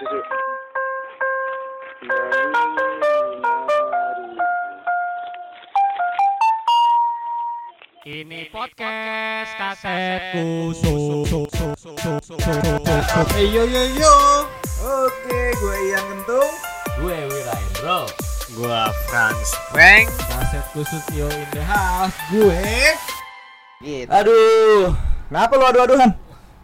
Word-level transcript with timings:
Ini 0.00 0.08
podcast 8.48 9.52
kasetku 9.60 10.72
so 10.72 10.88
so 11.04 11.16
so 11.28 11.40
so 11.76 11.92
so 12.16 12.32
so 12.32 13.36
yo 13.44 13.68
yo 13.68 13.84
yo. 13.92 14.48
Oke, 14.80 15.52
gue 15.60 15.78
yang 15.92 16.08
kentung. 16.08 16.48
Gue 16.96 17.20
Wiraindro 17.28 18.08
Gua 18.56 18.88
Franz 19.04 19.52
Frank. 19.68 20.08
kasetku 20.16 20.80
Sutio 20.80 21.28
in 21.28 21.44
the 21.52 21.60
house 21.60 22.16
gue 22.32 22.96
Gitu. 23.84 24.08
Aduh 24.08 24.96
Kenapa 25.28 25.60
lu 25.60 25.64
adu-aduhan? 25.68 26.19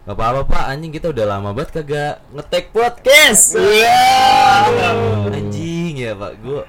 Gak 0.07 0.15
apa-apa 0.15 0.47
pak, 0.47 0.65
anjing 0.71 0.95
kita 0.95 1.11
udah 1.11 1.27
lama 1.29 1.51
banget 1.51 1.71
kagak 1.75 2.23
ngetek 2.31 2.71
podcast 2.71 3.59
Iya. 3.59 4.95
Anjing 5.29 5.99
ya 5.99 6.15
pak, 6.15 6.39
gue 6.39 6.63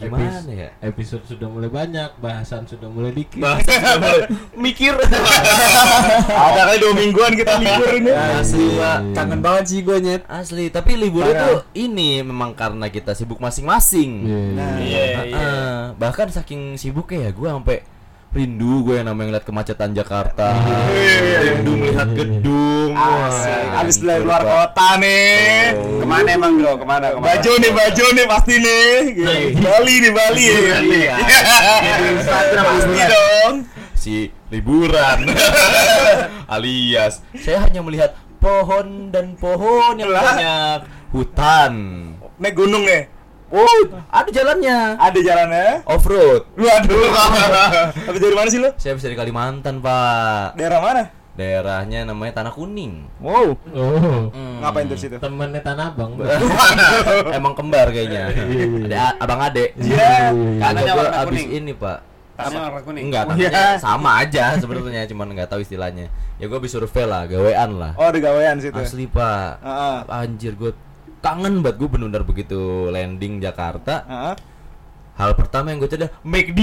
Gimana 0.00 0.48
ya? 0.48 0.72
episode 0.80 1.20
sudah 1.22 1.44
mulai 1.46 1.68
banyak 1.68 2.16
bahasan 2.16 2.64
sudah 2.64 2.88
mulai 2.88 3.12
dikit 3.12 3.36
Bahasa 3.38 3.68
sudah 3.68 4.00
mulai 4.00 4.20
mikir 4.66 4.96
Ada 4.96 6.60
kali 6.64 6.78
dua 6.80 6.92
mingguan 6.96 7.32
kita 7.34 7.54
libur 7.54 7.90
ini. 7.92 8.08
Asli 8.10 8.66
pak 8.74 8.98
Kangen 9.12 9.40
banget 9.40 9.64
sih 9.68 9.80
gue 9.80 9.96
nyet. 10.00 10.22
Asli, 10.24 10.64
tapi 10.68 10.96
Parah. 11.28 11.42
tuh 11.54 11.58
ini 11.76 12.18
memang 12.18 12.50
karena 12.52 12.88
kita 12.88 13.12
sibuk 13.12 13.38
masing-masing 13.38 14.10
Nah, 14.56 14.74
Iya, 14.74 15.04
Heeh. 15.20 15.70
Bahkan 15.94 16.32
saking 16.32 16.74
sibuknya 16.74 17.28
ya 17.28 17.30
gue 17.30 17.46
sampai 17.46 17.78
rindu 18.30 18.86
gue 18.86 19.02
yang 19.02 19.10
namanya 19.10 19.26
ngeliat 19.34 19.46
kemacetan 19.46 19.90
Jakarta 19.90 20.54
Rindu 21.42 21.72
melihat 21.74 22.08
gedung 22.14 22.94
Asik. 22.94 23.62
Abis 23.74 23.96
dari 23.98 24.22
hancur, 24.22 24.26
luar 24.26 24.42
kota 24.46 24.88
nih. 25.02 25.74
Ke 25.74 26.06
mana 26.06 26.28
emang 26.30 26.52
bro? 26.58 26.72
Ke 26.78 26.86
mana? 26.86 27.06
Ke 27.10 27.18
mana? 27.18 27.26
Baju 27.26 27.52
nih, 27.58 27.70
baju 27.74 28.04
nih 28.14 28.26
pasti 28.30 28.54
nih. 28.58 28.90
Gitu. 29.18 29.58
Bali 29.62 29.94
nih, 29.98 30.12
Bali. 30.14 30.46
Ya. 31.10 31.16
Pasti 32.66 33.00
dong. 33.08 33.54
si 34.00 34.32
liburan 34.48 35.28
alias 36.56 37.20
saya 37.36 37.68
hanya 37.68 37.84
melihat 37.84 38.16
pohon 38.40 39.12
dan 39.12 39.36
pohon 39.36 40.00
yang 40.00 40.08
banyak 40.08 40.88
hutan 41.12 41.72
Naik 42.40 42.56
gunung 42.56 42.88
nih. 42.88 43.19
Oh 43.50 43.80
ada 44.08 44.28
jalannya 44.28 44.78
Ada 44.94 45.18
jalannya. 45.18 45.68
off 45.84 46.04
road 46.04 46.42
Waduh. 46.54 47.10
Habis 48.06 48.20
dari 48.20 48.34
mana 48.34 48.48
sih 48.48 48.58
lu? 48.58 48.70
saya 48.76 48.94
bisa 48.94 49.06
di 49.06 49.14
Kalimantan 49.14 49.78
pak 49.78 50.54
Daerah 50.54 50.78
mana? 50.78 51.04
daerahnya 51.30 52.04
namanya 52.04 52.36
Tanah 52.36 52.52
Kuning 52.52 53.06
Wow. 53.18 53.56
oh 53.70 54.28
Hmm. 54.28 54.60
Ngapain 54.60 54.84
tuh 54.84 54.94
situ? 54.94 55.16
temennya 55.16 55.58
tanah 55.58 55.88
abang 55.88 56.12
emang 57.32 57.54
kembar 57.54 57.88
kayaknya 57.88 58.28
ada 58.84 58.96
a- 59.08 59.16
abang 59.18 59.40
ade 59.40 59.72
Iya. 59.74 60.30
Kagak 60.30 60.60
Tanahnya 60.60 60.92
gua 60.92 61.02
warna 61.02 61.18
abis 61.22 61.40
kuning. 61.40 61.48
ini 61.56 61.72
pak 61.72 61.98
Tanahnya 62.36 62.60
warna 62.62 62.80
kuning. 62.82 63.02
Enggak, 63.04 63.22
Oh, 63.22 63.34
iya. 63.34 63.48
tanahnya 63.48 63.76
sama 63.78 64.10
aja 64.16 64.44
sebenarnya, 64.56 65.02
cuman 65.06 65.28
nggak 65.30 65.44
tahu 65.46 65.60
istilahnya. 65.60 66.08
Ya 66.36 66.48
gue 66.48 66.56
habis 66.56 66.72
survei 66.72 67.04
lah, 67.04 67.24
gawean 67.26 67.70
lah. 67.74 67.92
Oh, 67.94 68.06
ada 68.06 68.16
gawean 68.16 68.56
situ. 68.56 68.72
Asli 68.72 69.04
pak, 69.04 69.60
Heeh. 69.60 69.96
anjir 70.08 70.52
gue 70.54 70.72
kangen 71.20 71.60
banget 71.60 71.76
gue 71.84 71.88
benar 71.88 72.24
begitu 72.24 72.88
landing 72.88 73.40
Jakarta. 73.40 74.04
Heeh. 74.08 74.34
Hal 75.20 75.36
pertama 75.36 75.68
yang 75.68 75.84
gue 75.84 75.90
coba 75.92 76.08
McD. 76.24 76.60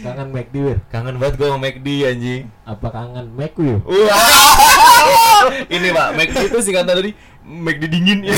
kangen 0.00 0.28
McD 0.34 0.54
wir 0.58 0.78
Kangen 0.90 1.22
banget 1.22 1.38
gue 1.38 1.46
sama 1.46 1.60
McD 1.62 1.86
anjing. 2.02 2.42
apa 2.66 2.86
kangen 2.90 3.26
Wah. 3.38 3.78
Ini 5.74 5.88
pak, 5.94 6.08
McD 6.18 6.36
itu 6.50 6.58
singkatan 6.66 6.98
dari 6.98 7.14
McD 7.46 7.82
dingin. 7.86 8.18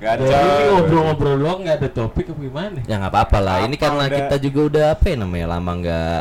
Gak 0.00 0.12
ada. 0.20 0.24
ini 0.26 0.62
ngobrol-ngobrol 0.68 1.36
doang 1.40 1.60
nggak 1.64 1.76
ada 1.80 1.88
topik 1.88 2.28
apa 2.28 2.40
gimana 2.42 2.78
ya 2.84 3.00
nggak 3.00 3.12
apa-apa 3.12 3.38
lah. 3.40 3.56
Ini 3.64 3.76
karena 3.80 4.04
kita 4.10 4.36
juga 4.42 4.60
udah 4.68 4.84
apa 4.92 5.04
ya 5.08 5.16
namanya 5.16 5.46
lama 5.56 5.72
nggak 5.80 6.20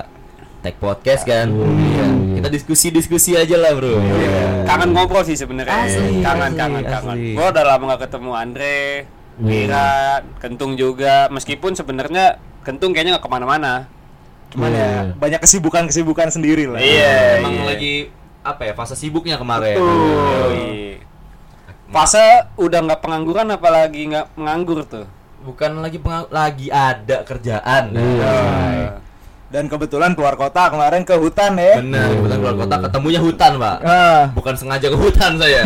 take 0.65 0.81
podcast 0.81 1.21
kan. 1.29 1.53
Iya. 1.53 2.05
Kita 2.41 2.49
diskusi-diskusi 2.49 3.37
aja 3.37 3.53
lah 3.61 3.77
bro. 3.77 4.01
Iya. 4.01 4.65
Kangen 4.65 4.89
ngobrol 4.97 5.21
sih 5.21 5.37
sebenarnya. 5.37 5.85
Kangen, 5.85 5.93
asli, 5.93 6.57
kangen, 6.57 6.83
kangen. 6.89 7.17
Gua 7.37 7.53
udah 7.53 7.63
lama 7.63 7.83
gak 7.93 8.09
ketemu 8.09 8.31
Andre, 8.33 9.05
Wira, 9.37 10.25
Kentung 10.41 10.73
juga. 10.73 11.29
Meskipun 11.29 11.77
sebenarnya 11.77 12.41
Kentung 12.65 12.97
kayaknya 12.97 13.21
gak 13.21 13.29
ke 13.29 13.31
mana-mana. 13.31 13.85
Cuman 14.49 14.71
ya 14.73 15.13
banyak 15.13 15.41
kesibukan-kesibukan 15.45 16.33
sendiri 16.33 16.65
lah. 16.65 16.81
Iya, 16.81 17.43
Emang 17.43 17.61
iya. 17.61 17.65
lagi 17.69 17.93
apa 18.45 18.61
ya 18.65 18.73
fase 18.73 18.97
sibuknya 18.97 19.37
kemarin. 19.37 19.77
Yoi. 19.77 21.01
Fase 21.93 22.49
udah 22.57 22.79
nggak 22.81 23.01
pengangguran 23.01 23.49
apalagi 23.53 24.09
nggak 24.09 24.33
menganggur 24.37 24.85
tuh. 24.85 25.05
Bukan 25.45 25.77
lagi 25.77 26.01
lagi 26.33 26.67
ada 26.73 27.21
kerjaan. 27.21 27.93
Nah, 27.93 29.04
Dan 29.45 29.69
kebetulan 29.69 30.17
keluar 30.17 30.33
kota 30.33 30.73
kemarin 30.73 31.05
ke 31.05 31.13
hutan 31.15 31.53
ya. 31.53 31.77
Bener, 31.77 32.17
kebetulan 32.17 32.39
keluar 32.41 32.57
kota 32.65 32.75
ketemunya 32.89 33.21
hutan, 33.21 33.51
Pak. 33.61 33.77
Ah. 33.85 34.23
Bukan 34.33 34.53
sengaja 34.57 34.87
ke 34.89 34.97
hutan 34.97 35.31
saya. 35.37 35.63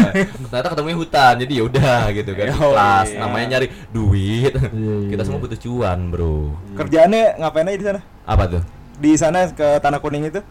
Ternyata 0.52 0.68
ketemunya 0.76 0.98
hutan. 1.00 1.34
Jadi 1.40 1.54
ya 1.58 1.64
udah 1.64 2.02
gitu 2.12 2.32
kan. 2.36 2.48
Kelas 2.60 3.08
namanya 3.16 3.46
nyari 3.58 3.68
duit. 3.96 4.52
iya. 4.52 5.10
Kita 5.16 5.22
semua 5.24 5.40
butuh 5.40 5.56
cuan, 5.56 6.00
Bro. 6.12 6.54
Kerjaannya 6.76 7.40
ngapain 7.40 7.72
aja 7.72 7.78
di 7.80 7.86
sana? 7.88 8.00
Apa 8.28 8.44
tuh? 8.52 8.62
Di 9.00 9.12
sana 9.16 9.48
ke 9.48 9.80
Tanah 9.80 10.00
Kuning 10.04 10.28
itu? 10.28 10.44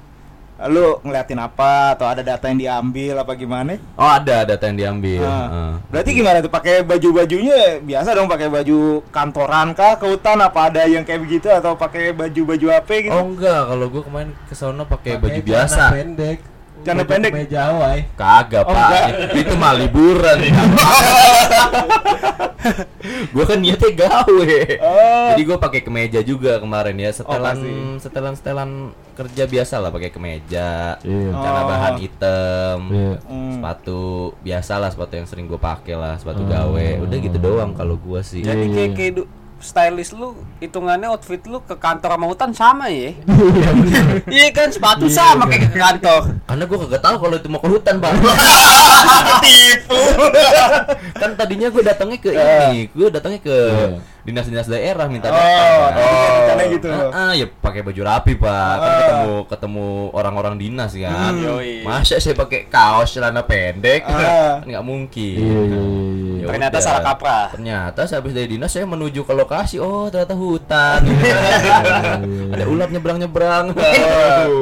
Lu 0.67 0.99
ngeliatin 1.07 1.39
apa 1.39 1.95
atau 1.95 2.11
ada 2.11 2.19
data 2.27 2.51
yang 2.51 2.59
diambil 2.59 3.23
apa 3.23 3.39
gimana? 3.39 3.79
Oh, 3.95 4.11
ada 4.11 4.43
data 4.43 4.67
yang 4.67 4.75
diambil. 4.75 5.23
Ah. 5.23 5.47
Heeh. 5.47 5.73
Berarti 5.95 6.11
gimana 6.11 6.43
tuh 6.43 6.51
pakai 6.51 6.83
baju-bajunya 6.83 7.79
biasa 7.79 8.19
dong 8.19 8.27
pakai 8.27 8.51
baju 8.51 9.07
kantoran 9.15 9.71
kah 9.79 9.95
ke 9.95 10.07
hutan 10.11 10.43
apa 10.43 10.67
ada 10.67 10.83
yang 10.91 11.07
kayak 11.07 11.23
begitu 11.23 11.47
atau 11.47 11.79
pakai 11.79 12.11
baju-baju 12.11 12.67
apa 12.75 12.91
gitu? 12.99 13.15
Oh 13.15 13.23
enggak, 13.23 13.71
kalau 13.71 13.87
gua 13.87 14.03
kemarin 14.03 14.31
ke 14.51 14.55
sono 14.59 14.83
pakai 14.83 15.23
baju 15.23 15.41
biasa. 15.47 15.95
pendek 15.95 16.58
Baju 16.81 17.05
pendek? 17.05 17.31
kemeja 17.33 17.61
Hawaii 17.67 18.03
Kagak, 18.15 18.63
Oh, 18.63 18.71
Pak. 18.71 18.89
enggak. 18.89 19.07
Itu 19.37 19.55
mah 19.55 19.73
liburan. 19.75 20.39
gua 23.31 23.45
kan 23.45 23.59
niatnya 23.59 23.91
gawe. 23.97 24.55
Oh. 24.79 25.29
Jadi 25.31 25.43
gua 25.43 25.59
pakai 25.59 25.81
kemeja 25.81 26.21
juga 26.23 26.59
kemarin 26.59 26.97
ya, 26.97 27.11
setelan 27.11 27.57
pasti. 27.57 27.73
setelan 28.01 28.35
setelan 28.35 28.71
kerja 29.15 29.45
biasa 29.45 29.75
lah 29.79 29.91
pakai 29.91 30.11
kemeja. 30.11 30.99
Iya. 30.99 31.31
Celana 31.33 31.61
Oh. 31.61 31.67
bahan 31.67 31.95
hitam. 31.99 32.79
Iya. 32.89 33.13
Hmm. 33.25 33.53
Sepatu 33.55 34.01
biasa 34.39 34.73
lah, 34.77 34.89
sepatu 34.89 35.13
yang 35.15 35.27
sering 35.27 35.47
gua 35.47 35.59
pakai 35.59 35.95
lah, 35.95 36.15
sepatu 36.15 36.45
gawe. 36.45 36.89
Udah 37.01 37.19
gitu 37.19 37.39
doang 37.39 37.73
kalau 37.73 37.97
gua 37.97 38.21
sih. 38.21 38.41
Jadi 38.41 38.65
Iya, 38.65 38.75
kayak 38.75 38.89
iya. 38.89 38.97
kayak 38.97 39.13
stylist 39.59 40.15
lu 40.15 40.39
hitungannya 40.63 41.11
outfit 41.11 41.43
lu 41.45 41.59
ke 41.61 41.75
kantor 41.75 42.15
sama 42.15 42.27
hutan 42.27 42.51
sama 42.55 42.87
ya? 42.87 43.11
iya 43.87 44.03
Iya 44.27 44.49
kan 44.55 44.69
sepatu 44.71 45.11
Iya, 45.11 45.19
sama 45.19 45.45
kayak 45.51 45.75
ke 45.75 45.79
kantor. 45.79 46.21
Karena 46.47 46.65
gua 46.65 46.79
kagak 46.87 47.03
tahu 47.03 47.17
kalau 47.19 47.35
itu 47.37 47.49
mau 47.51 47.61
ke 47.61 47.69
hutan, 47.69 47.95
Pak. 47.99 48.11
Tipu. 49.45 50.03
kan 51.15 51.31
tadinya 51.35 51.69
gua 51.69 51.83
datangnya 51.85 52.19
ke 52.19 52.31
ini, 52.31 52.87
gua 52.95 53.09
datangnya 53.11 53.41
ke 53.43 53.57
Iya. 53.59 53.89
Dinas-dinas 54.23 54.67
daerah 54.67 55.07
minta 55.07 55.29
Oh, 55.29 55.35
data. 55.35 55.89
tadi 55.91 56.03
kan 56.05 56.31
rencananya 56.35 56.69
gitu. 56.71 56.89
Ah, 56.89 57.09
ah, 57.11 57.33
ya 57.33 57.47
pakai 57.49 57.81
baju 57.81 58.01
rapi 58.03 58.33
pak, 58.35 58.49
kan 58.75 58.85
Ah. 58.85 58.99
ketemu 58.99 59.33
ketemu 59.47 59.87
orang-orang 60.13 60.55
dinas 60.57 60.91
kan. 60.93 61.33
Hmm. 61.33 61.41
Yoi. 61.41 61.83
Masa 61.83 62.17
saya 62.17 62.35
pakai 62.35 62.67
kaos 62.67 63.11
celana 63.11 63.43
pendek, 63.43 64.05
Ah. 64.05 64.61
kan 64.61 64.67
nggak 64.67 64.85
mungkin. 64.85 65.37
iya 65.39 65.61
iya 65.65 65.81
iya 65.81 66.07
Ya 66.39 66.47
Ternyata 66.49 66.77
udah. 66.77 66.85
salah 66.85 67.03
kaprah. 67.05 67.47
Ternyata 67.51 68.01
sehabis 68.05 68.33
dari 68.33 68.49
dinas 68.49 68.71
saya 68.71 68.85
menuju 68.85 69.21
ke 69.21 69.33
lokasi, 69.33 69.77
oh 69.77 70.09
ternyata 70.09 70.33
hutan. 70.33 71.01
Ada 72.55 72.65
ular 72.65 72.89
nyebrang-nyebrang. 72.89 73.77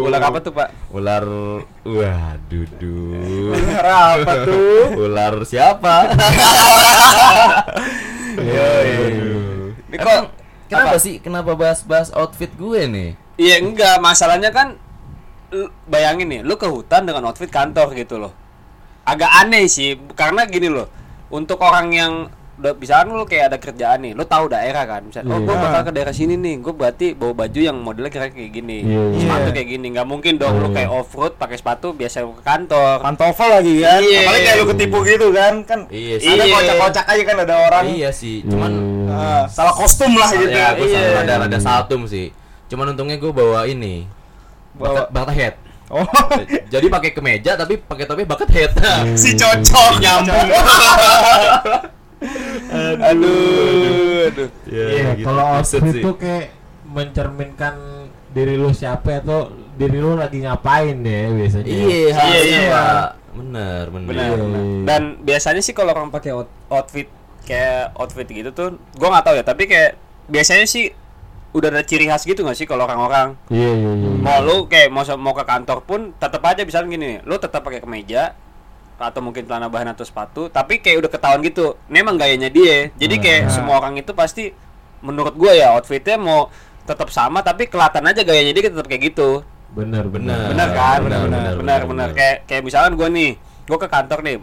Ular 0.02 0.18
apa 0.20 0.38
tuh 0.40 0.50
pak? 0.50 0.72
Ular, 0.88 1.22
wah 1.94 2.34
duduk. 2.50 3.54
Ular 3.54 3.86
apa 4.18 4.32
tuh? 4.42 4.82
Ular 5.06 5.34
siapa? 5.46 6.10
Ini 9.86 9.96
kok 9.96 10.20
Kenapa 10.66 10.98
apa? 10.98 10.98
sih? 10.98 11.22
Kenapa 11.22 11.54
bahas-bahas 11.54 12.10
outfit 12.10 12.50
gue 12.58 12.90
nih? 12.90 13.10
Iya 13.38 13.62
enggak, 13.62 14.02
masalahnya 14.02 14.50
kan 14.50 14.74
bayangin 15.86 16.26
nih, 16.26 16.40
lu 16.42 16.58
ke 16.58 16.66
hutan 16.66 17.06
dengan 17.06 17.30
outfit 17.30 17.46
kantor 17.46 17.94
gitu 17.94 18.18
loh. 18.18 18.34
Agak 19.06 19.30
aneh 19.46 19.70
sih, 19.70 19.94
karena 20.18 20.42
gini 20.50 20.66
loh. 20.66 20.90
Untuk 21.30 21.62
orang 21.62 21.94
yang 21.94 22.12
udah 22.56 22.72
misalkan 22.72 23.06
lu 23.10 23.22
kayak 23.22 23.44
ada 23.46 23.58
kerjaan 23.58 24.00
nih, 24.00 24.12
lu 24.12 24.24
tahu 24.24 24.48
daerah 24.48 24.84
kan. 24.84 25.02
Misalnya, 25.02 25.28
oh 25.28 25.38
gua 25.38 25.52
Iya. 25.52 25.62
bakal 25.62 25.80
ke 25.82 25.92
daerah 25.92 26.10
sini 26.10 26.34
nih, 26.34 26.54
gua 26.58 26.72
berarti 26.74 27.06
bawa 27.12 27.32
baju 27.36 27.60
yang 27.60 27.76
modelnya 27.76 28.08
kira 28.08 28.26
kayak 28.28 28.48
gini. 28.50 28.78
Iya, 28.80 29.02
iya. 29.06 29.20
Sepatu 29.20 29.40
Iya. 29.42 29.54
kayak 29.54 29.68
gini, 29.70 29.86
nggak 29.90 30.06
mungkin 30.06 30.32
dong 30.34 30.54
lu 30.56 30.68
kayak 30.70 30.88
off 30.88 31.12
road 31.12 31.34
pakai 31.34 31.56
sepatu 31.56 31.92
biasa 31.92 32.24
ke 32.24 32.42
kantor. 32.42 32.96
Pantofel 32.98 33.50
lagi 33.52 33.74
kan? 33.78 34.00
Iya. 34.00 34.20
Apalagi 34.22 34.42
kayak 34.42 34.56
lu 34.56 34.66
ketipu 34.68 34.98
gitu 35.02 35.26
kan? 35.30 35.54
Kan 35.62 35.80
Iya 35.86 36.16
ada 36.16 36.24
sih. 36.42 36.50
kocak-kocak 36.50 37.04
aja 37.06 37.22
kan 37.24 37.36
ada 37.38 37.54
orang. 37.62 37.84
Iya 37.88 38.10
sih, 38.10 38.36
cuman 38.42 38.72
Ah, 39.06 39.44
salah 39.46 39.72
kostum 39.72 40.12
lah 40.12 40.28
gitu. 40.30 40.48
ya 40.48 40.72
gue 40.72 40.86
Iya. 40.86 41.22
ada 41.22 41.34
ada 41.42 41.58
saltum 41.58 42.04
sih. 42.04 42.32
Cuman 42.66 42.90
untungnya 42.90 43.16
gue 43.16 43.30
bawa 43.30 43.64
ini. 43.64 44.08
Bawa- 44.72 45.08
Bawa 45.08 45.24
bata 45.24 45.30
head. 45.30 45.54
Oh. 45.86 46.02
Jadi 46.72 46.88
pakai 46.88 47.10
kemeja 47.10 47.54
tapi 47.54 47.78
pakai 47.78 48.04
topi 48.04 48.24
bucket 48.24 48.50
hat. 48.50 48.72
si 49.14 49.32
cocok 49.32 50.02
nyambung 50.02 50.50
aduh 53.02 54.26
aduh 54.26 54.48
Iya, 54.66 55.14
gitu. 55.14 55.24
kalau 55.24 55.42
outfit 55.54 55.82
sih. 55.86 56.00
tuh 56.00 56.14
kayak 56.16 56.46
mencerminkan 56.86 57.74
diri 58.30 58.54
lu 58.54 58.70
siapa 58.70 59.18
atau 59.18 59.48
diri 59.74 59.96
lu 59.96 60.14
lagi 60.14 60.40
ngapain 60.40 60.96
deh 60.96 61.24
biasanya. 61.34 61.66
Iya, 61.66 62.08
Iya, 62.10 62.40
iya. 62.42 62.84
Bener, 63.30 63.84
bener. 63.86 64.06
benar 64.06 64.24
Iya, 64.24 64.36
benar. 64.38 64.62
iya. 64.62 64.82
dan 64.84 65.02
biasanya 65.20 65.60
sih 65.60 65.72
kalau 65.72 65.92
orang 65.92 66.08
pakai 66.08 66.32
out- 66.32 66.52
outfit 66.66 67.08
kayak 67.42 67.92
outfit 67.94 68.24
gitu 68.24 68.50
tuh 68.50 68.68
gua 68.94 69.12
nggak 69.12 69.24
tahu 69.24 69.34
ya 69.36 69.44
tapi 69.44 69.62
kayak 69.66 69.94
biasanya 70.26 70.64
sih 70.64 70.90
udah 71.52 71.68
ada 71.70 71.80
ciri 71.80 72.04
khas 72.04 72.24
gitu 72.24 72.42
nggak 72.42 72.52
sih 72.54 72.64
kalau 72.64 72.84
orang-orang 72.84 73.36
Iya, 73.46 73.70
iya, 73.72 73.90
iya. 73.94 74.08
mau 74.16 74.40
lu 74.40 74.66
kayak 74.66 74.88
mau 74.88 75.04
mau 75.16 75.32
ke 75.32 75.44
kantor 75.44 75.78
pun 75.80 76.00
tetap 76.12 76.40
aja 76.42 76.60
misalnya 76.60 76.88
gini 76.90 77.10
lu 77.22 77.36
tetap 77.36 77.60
pakai 77.60 77.78
kemeja 77.78 78.32
atau 78.96 79.20
mungkin 79.20 79.44
celana 79.44 79.68
bahan 79.68 79.92
atau 79.92 80.04
sepatu 80.08 80.48
tapi 80.48 80.80
kayak 80.80 81.04
udah 81.04 81.10
ketahuan 81.12 81.40
gitu. 81.44 81.76
Ini 81.92 82.00
emang 82.00 82.16
gayanya 82.16 82.48
dia. 82.48 82.88
Jadi 82.96 83.14
kayak 83.20 83.52
semua 83.52 83.80
orang 83.80 84.00
itu 84.00 84.12
pasti 84.16 84.52
menurut 85.04 85.36
gua 85.36 85.52
ya 85.52 85.76
outfitnya 85.76 86.16
mau 86.16 86.48
tetap 86.88 87.12
sama 87.12 87.44
tapi 87.44 87.68
kelihatan 87.68 88.08
aja 88.08 88.24
gayanya 88.24 88.52
dia 88.56 88.72
tetap 88.72 88.88
kayak 88.88 89.12
gitu. 89.12 89.44
Bener, 89.76 90.08
bener. 90.08 90.48
benar. 90.48 90.68
Kan? 90.72 91.04
Benar, 91.04 91.20
benar 91.20 91.20
benar, 91.26 91.26
benar 91.28 91.54
benar, 91.54 91.54
benar. 91.60 91.80
benar. 91.84 92.08
kayak 92.16 92.36
kayak 92.48 92.62
misalkan 92.64 92.92
gue 92.96 93.08
nih 93.12 93.30
gue 93.68 93.78
ke 93.78 93.88
kantor 93.88 94.18
nih. 94.24 94.36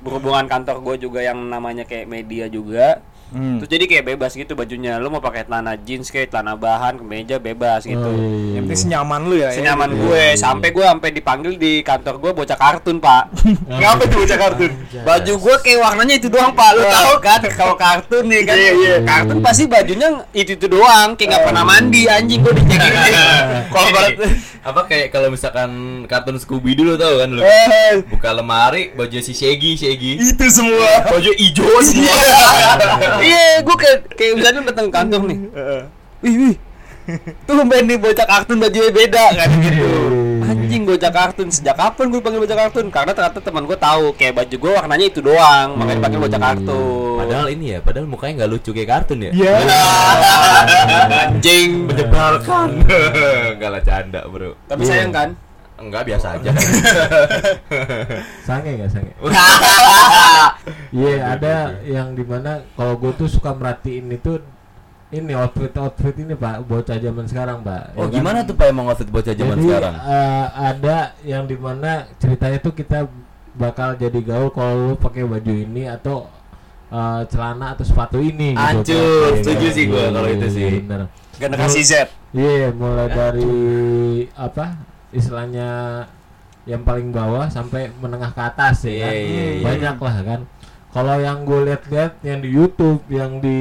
Berhubungan 0.00 0.46
kantor 0.46 0.76
gue 0.80 0.96
juga 1.02 1.20
yang 1.20 1.36
namanya 1.50 1.82
kayak 1.82 2.06
media 2.06 2.46
juga 2.46 3.02
Hmm. 3.34 3.58
terus 3.58 3.70
jadi 3.74 3.84
kayak 3.90 4.04
bebas 4.14 4.38
gitu 4.38 4.54
bajunya. 4.54 5.02
Lu 5.02 5.10
mau 5.10 5.18
pakai 5.18 5.42
celana 5.50 5.74
jeans 5.74 6.14
kayak 6.14 6.30
celana 6.30 6.54
bahan 6.54 7.02
kemeja 7.02 7.42
bebas 7.42 7.82
gitu. 7.82 7.98
Oh, 7.98 8.14
iya, 8.14 8.22
iya. 8.22 8.52
Yang 8.54 8.62
penting 8.70 8.82
senyaman 8.86 9.20
lu 9.26 9.34
ya. 9.34 9.50
ya. 9.50 9.58
senyaman 9.58 9.90
gue. 9.98 10.24
sampai 10.38 10.68
gue 10.70 10.84
sampai 10.86 11.10
dipanggil 11.10 11.52
di 11.58 11.72
kantor 11.82 12.14
gue 12.22 12.30
bocah 12.32 12.58
kartun 12.58 13.02
pak. 13.02 13.34
Ngapa 13.82 14.02
tuh 14.06 14.16
bocah 14.22 14.38
kartun? 14.38 14.70
Baju 15.02 15.32
gue 15.42 15.54
kayak 15.66 15.78
warnanya 15.82 16.14
itu 16.22 16.28
doang 16.30 16.54
pak. 16.54 16.70
Lu 16.78 16.82
tahu 16.86 17.14
kan 17.18 17.40
kalau 17.50 17.74
kartun 17.74 18.24
nih 18.30 18.40
kan? 18.46 18.56
Kartun 19.02 19.38
pasti 19.42 19.66
bajunya 19.66 20.08
itu 20.30 20.54
itu 20.54 20.66
doang. 20.70 21.18
Kayak 21.18 21.28
nggak 21.34 21.44
pernah 21.50 21.64
mandi 21.66 22.02
anjing 22.06 22.40
gue 22.46 22.52
dicekin 22.62 22.80
kalau 23.74 23.88
barat 23.92 24.16
apa 24.66 24.82
kayak 24.90 25.14
kalau 25.14 25.30
misalkan 25.30 25.70
kartun 26.10 26.42
Scooby 26.42 26.74
dulu 26.74 26.98
tau 26.98 27.22
kan 27.22 27.30
lu? 27.30 27.38
Eh, 27.38 28.02
buka 28.10 28.34
lemari 28.34 28.90
baju 28.98 29.14
si 29.22 29.30
Shaggy 29.30 29.78
Shaggy. 29.78 30.18
Itu 30.18 30.46
semua. 30.50 31.06
baju 31.06 31.30
hijau 31.38 31.78
semua 31.86 32.10
iya 33.22 33.60
gue 33.62 33.76
kayak 33.76 33.98
kayak 34.16 34.32
misalnya 34.40 34.60
datang 34.72 34.88
kantor 34.90 35.20
nih. 35.28 35.38
Wih 36.24 36.34
wih. 36.36 36.56
Tuh 37.46 37.62
main 37.62 37.86
nih 37.86 37.98
bocah 38.02 38.26
kartun 38.26 38.58
bajunya 38.58 38.90
beda 38.90 39.24
kan? 39.38 39.48
Gitu. 39.62 39.86
Anjing 40.42 40.82
bocah 40.82 41.12
kartun. 41.14 41.48
Sejak 41.54 41.78
kapan 41.78 42.10
gue 42.10 42.18
panggil 42.18 42.42
bocah 42.42 42.58
kartun? 42.66 42.86
Karena 42.90 43.14
ternyata 43.14 43.38
teman 43.38 43.62
gue 43.62 43.78
tahu 43.78 44.10
kayak 44.18 44.34
baju 44.42 44.56
gue 44.58 44.72
warnanya 44.74 45.06
itu 45.06 45.20
doang 45.22 45.78
makanya 45.78 45.96
dipanggil 46.02 46.20
bocah 46.26 46.40
kartun. 46.42 47.16
Padahal 47.22 47.46
ini 47.54 47.64
ya 47.74 47.78
padahal 47.78 48.06
mukanya 48.10 48.32
nggak 48.42 48.50
lucu 48.50 48.70
kayak 48.74 48.90
kartun 48.90 49.18
ya? 49.22 49.30
Iya. 49.30 49.54
anjing. 51.30 51.70
Menyebalkan. 51.86 52.68
Nggak 53.56 53.70
lah 53.70 53.82
canda 53.86 54.20
bro. 54.26 54.58
Tapi 54.66 54.82
sayang 54.82 55.14
kan 55.14 55.28
enggak 55.76 56.02
biasa 56.04 56.26
aja 56.34 56.50
Sange 58.46 58.70
nggak 58.76 58.90
sange? 58.90 59.12
Iya, 60.90 61.36
ada 61.36 61.54
yang 61.84 62.14
di 62.14 62.24
mana 62.24 62.64
kalau 62.74 62.96
gue 62.96 63.12
tuh 63.14 63.28
suka 63.28 63.52
merhatiin 63.52 64.08
itu 64.10 64.40
ini 65.08 65.30
outfit 65.32 65.70
outfit 65.76 66.10
ini 66.16 66.34
pak 66.34 66.66
bocah 66.66 66.98
zaman 66.98 67.26
sekarang 67.26 67.62
pak. 67.62 67.94
oh 67.94 68.06
Ya 68.06 68.10
kan? 68.10 68.14
gimana 68.16 68.38
tuh 68.42 68.54
pak 68.54 68.66
emang 68.66 68.86
outfit 68.88 69.06
bocah 69.06 69.30
zaman 69.30 69.54
Jadi 69.54 69.64
sekarang 69.64 69.94
eh, 69.94 70.46
ada 70.56 70.96
yang 71.22 71.44
di 71.44 71.54
mana 71.54 71.90
ceritanya 72.16 72.58
tuh 72.58 72.72
kita 72.72 73.06
bakal 73.54 73.94
jadi 73.94 74.18
gaul 74.18 74.50
kalau 74.50 74.74
lu 74.86 74.94
pakai 74.96 75.22
baju 75.22 75.52
ini 75.52 75.86
atau 75.86 76.26
eh, 76.88 77.22
celana 77.28 77.72
atau 77.72 77.84
sepatu 77.84 78.18
ini. 78.18 78.52
gitu, 78.52 78.60
Hancur, 78.60 79.30
Pak. 79.30 79.34
setuju 79.44 79.66
Iya, 79.66 79.72
sih 79.72 79.84
gua 79.86 80.00
iya, 80.00 80.08
kalau 80.10 80.26
iya, 80.26 80.34
itu 80.34 80.46
iya, 80.46 80.56
sih. 80.56 80.70
Bener. 80.82 81.00
generasi 81.36 81.80
Z 81.82 81.92
Iya, 82.32 82.68
mulai 82.72 83.08
dari 83.08 83.54
apa 84.34 84.64
istilahnya 85.12 86.02
yang 86.66 86.82
paling 86.82 87.14
bawah 87.14 87.46
sampai 87.46 87.90
menengah 88.02 88.34
ke 88.34 88.42
atas 88.42 88.86
ya 88.86 88.90
Iya, 88.90 89.06
kan. 89.06 89.14
iya, 89.14 89.44
iya. 89.54 89.64
Banyak 89.64 89.96
lah 90.02 90.16
kan. 90.26 90.40
Kalau 90.90 91.16
yang 91.20 91.44
gue 91.44 91.60
lihat-lihat 91.68 92.12
yang 92.24 92.40
di 92.40 92.48
YouTube, 92.48 93.04
yang 93.12 93.38
di 93.44 93.60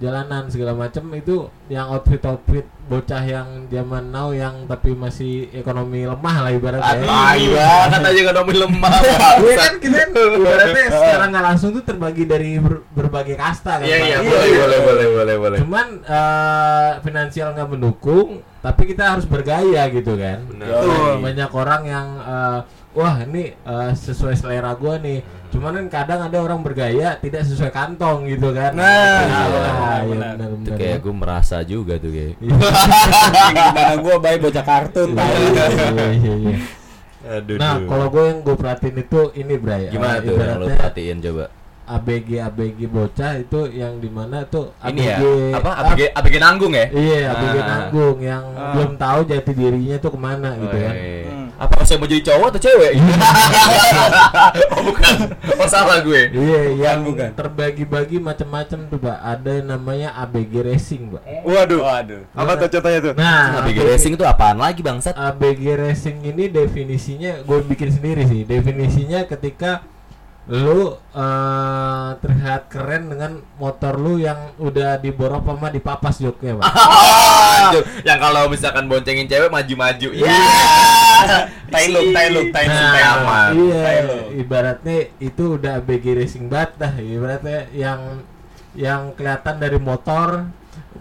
jalanan 0.00 0.48
segala 0.48 0.72
macam 0.72 1.04
itu 1.12 1.44
yang 1.68 1.92
outfit-outfit 1.92 2.64
bocah 2.92 3.22
yang 3.24 3.48
zaman 3.72 4.12
now 4.12 4.28
yang 4.36 4.68
tapi 4.68 4.92
masih 4.92 5.48
ekonomi 5.56 6.04
lemah 6.04 6.36
lah 6.44 6.52
ibaratnya. 6.52 7.00
Aduh, 7.00 7.56
banget 7.56 8.00
aja 8.04 8.20
ekonomi 8.28 8.54
lemah 8.60 8.92
Iya 9.40 9.54
kan 9.56 9.74
kita 9.80 9.96
kan 9.96 10.08
ibaratnya 10.12 10.84
secara 11.00 11.24
nggak 11.32 11.44
langsung 11.48 11.70
tuh 11.72 11.84
terbagi 11.88 12.28
dari 12.28 12.60
ber- 12.60 12.84
berbagai 12.92 13.40
kasta 13.40 13.80
kan. 13.80 13.86
Iya 13.88 13.96
Pak. 13.96 14.04
iya 14.04 14.18
boleh 14.20 14.50
boleh 14.52 14.78
boleh 14.84 15.06
boleh 15.08 15.34
boleh. 15.40 15.58
Cuman 15.64 15.86
eh, 16.04 16.90
finansial 17.00 17.56
nggak 17.56 17.68
mendukung, 17.72 18.44
tapi 18.60 18.82
kita 18.92 19.16
harus 19.16 19.24
bergaya 19.24 19.88
gitu 19.88 20.12
kan. 20.20 20.44
Benar. 20.52 20.68
Betul. 20.68 21.12
Banyak 21.24 21.50
orang 21.56 21.82
yang 21.88 22.06
eh, 22.20 22.60
wah 22.92 23.20
ini 23.20 23.52
eh, 23.52 23.90
sesuai 23.92 24.34
selera 24.34 24.72
gua 24.72 24.96
nih. 24.96 25.20
Cuman 25.48 25.76
kan 25.76 25.86
kadang 25.90 26.20
ada 26.24 26.38
orang 26.38 26.60
bergaya 26.60 27.12
tidak 27.14 27.44
sesuai 27.44 27.68
kantong 27.68 28.24
gitu 28.26 28.50
kan. 28.50 28.72
Nah, 28.72 28.80
Nah, 28.82 29.20
benar, 29.20 29.52
iya, 29.52 30.04
benar. 30.06 30.32
benar, 30.32 30.48
Itu 30.50 30.60
benar. 30.64 30.78
kayak 30.78 30.98
gue 30.98 31.14
merasa 31.14 31.56
juga 31.62 31.94
tuh 31.96 32.08
kayak. 32.10 32.34
gimana 33.52 33.94
gue 33.98 34.14
baik 34.18 34.38
bocah 34.40 34.64
kartun 34.64 35.08
Iya, 35.12 35.28
iya, 35.68 36.06
iya, 36.10 36.34
iya. 36.38 36.56
Aduh. 37.22 37.54
Nah, 37.54 37.78
kalau 37.84 38.06
gue 38.08 38.24
yang 38.26 38.38
gue 38.40 38.56
perhatiin 38.56 38.96
itu 38.98 39.20
ini 39.36 39.54
Bray. 39.54 39.82
gimana 39.88 40.16
eh, 40.16 40.20
tuh 40.22 40.34
yang 40.34 40.56
lo 40.56 40.66
perhatiin 40.68 41.18
coba? 41.20 41.44
ABG 41.82 42.28
ABG 42.40 42.78
bocah 42.86 43.32
itu 43.36 43.60
yang 43.72 43.98
di 43.98 44.06
mana 44.06 44.46
tuh 44.46 44.70
Ini 44.80 45.02
ya 45.02 45.16
ABG 45.18 45.22
apa 45.52 45.70
ABG 45.76 46.00
ABG 46.10 46.34
nanggung 46.38 46.72
ya? 46.72 46.86
Iya, 46.88 47.20
ABG 47.30 47.56
Ah. 47.56 47.66
nanggung 47.68 48.16
yang 48.18 48.44
Ah. 48.48 48.72
belum 48.72 48.90
tahu 48.96 49.18
jati 49.24 49.52
dirinya 49.52 49.96
tuh 49.98 50.10
ke 50.10 50.18
mana 50.18 50.50
gitu 50.56 50.76
kan. 50.78 50.94
Weh. 50.94 51.26
Hmm. 51.62 51.70
Apa 51.70 51.86
saya 51.86 52.02
mau 52.02 52.10
jadi 52.10 52.22
cowok 52.26 52.46
atau 52.50 52.60
cewek? 52.66 52.92
oh 54.74 54.82
bukan. 54.82 55.14
Oh 55.62 55.68
salah 55.70 56.02
gue. 56.02 56.34
Iya, 56.34 56.60
yang 56.74 57.06
bukan. 57.06 57.30
terbagi-bagi 57.38 58.18
macam-macam 58.18 58.78
tuh, 58.90 58.98
Pak. 58.98 59.18
Ada 59.22 59.62
yang 59.62 59.66
namanya 59.78 60.08
ABG 60.18 60.66
Racing, 60.66 61.14
Pak. 61.14 61.22
Waduh. 61.46 61.80
waduh 61.86 62.22
Apa 62.34 62.58
tuh 62.58 62.68
contohnya 62.78 62.98
tuh? 62.98 63.14
Nah, 63.14 63.62
ABG 63.62 63.78
racing 63.86 64.12
itu 64.18 64.26
apaan 64.26 64.58
lagi 64.58 64.82
bangsat? 64.82 65.14
ABG 65.14 65.78
Racing 65.78 66.18
ini 66.26 66.50
definisinya 66.50 67.46
gue 67.46 67.58
bikin 67.62 67.94
sendiri 67.94 68.26
sih. 68.26 68.42
Definisinya 68.42 69.22
ketika 69.30 69.86
lu 70.42 70.90
eh, 71.14 72.08
terlihat 72.18 72.66
keren 72.66 73.06
dengan 73.06 73.32
motor 73.56 73.94
lu 73.94 74.18
yang 74.18 74.50
udah 74.58 74.98
diborok 74.98 75.46
sama 75.46 75.70
dipapas 75.70 76.18
joknya, 76.18 76.58
Pak. 76.58 76.66
Anjir, 77.70 77.82
yang 78.02 78.18
kalau 78.18 78.50
misalkan 78.50 78.90
boncengin 78.90 79.30
cewek 79.30 79.46
maju-maju. 79.48 80.08
Ya. 80.10 80.26
tai 81.72 81.86
look 81.88 82.10
tai 82.10 82.26
look 82.28 82.50
tai 82.50 82.66
look 82.66 82.74
Nah, 82.74 82.90
tai 82.90 83.04
look. 83.06 83.22
aman. 83.22 83.50
iya, 83.54 83.82
ibaratnya 84.34 84.96
itu 85.18 85.44
udah 85.54 85.78
ABG 85.78 86.04
Racing 86.18 86.50
banget 86.50 86.70
dah. 86.76 86.92
Ibaratnya 86.96 87.58
yang 87.70 88.00
yang 88.74 89.14
kelihatan 89.14 89.56
dari 89.56 89.78
motor 89.78 90.50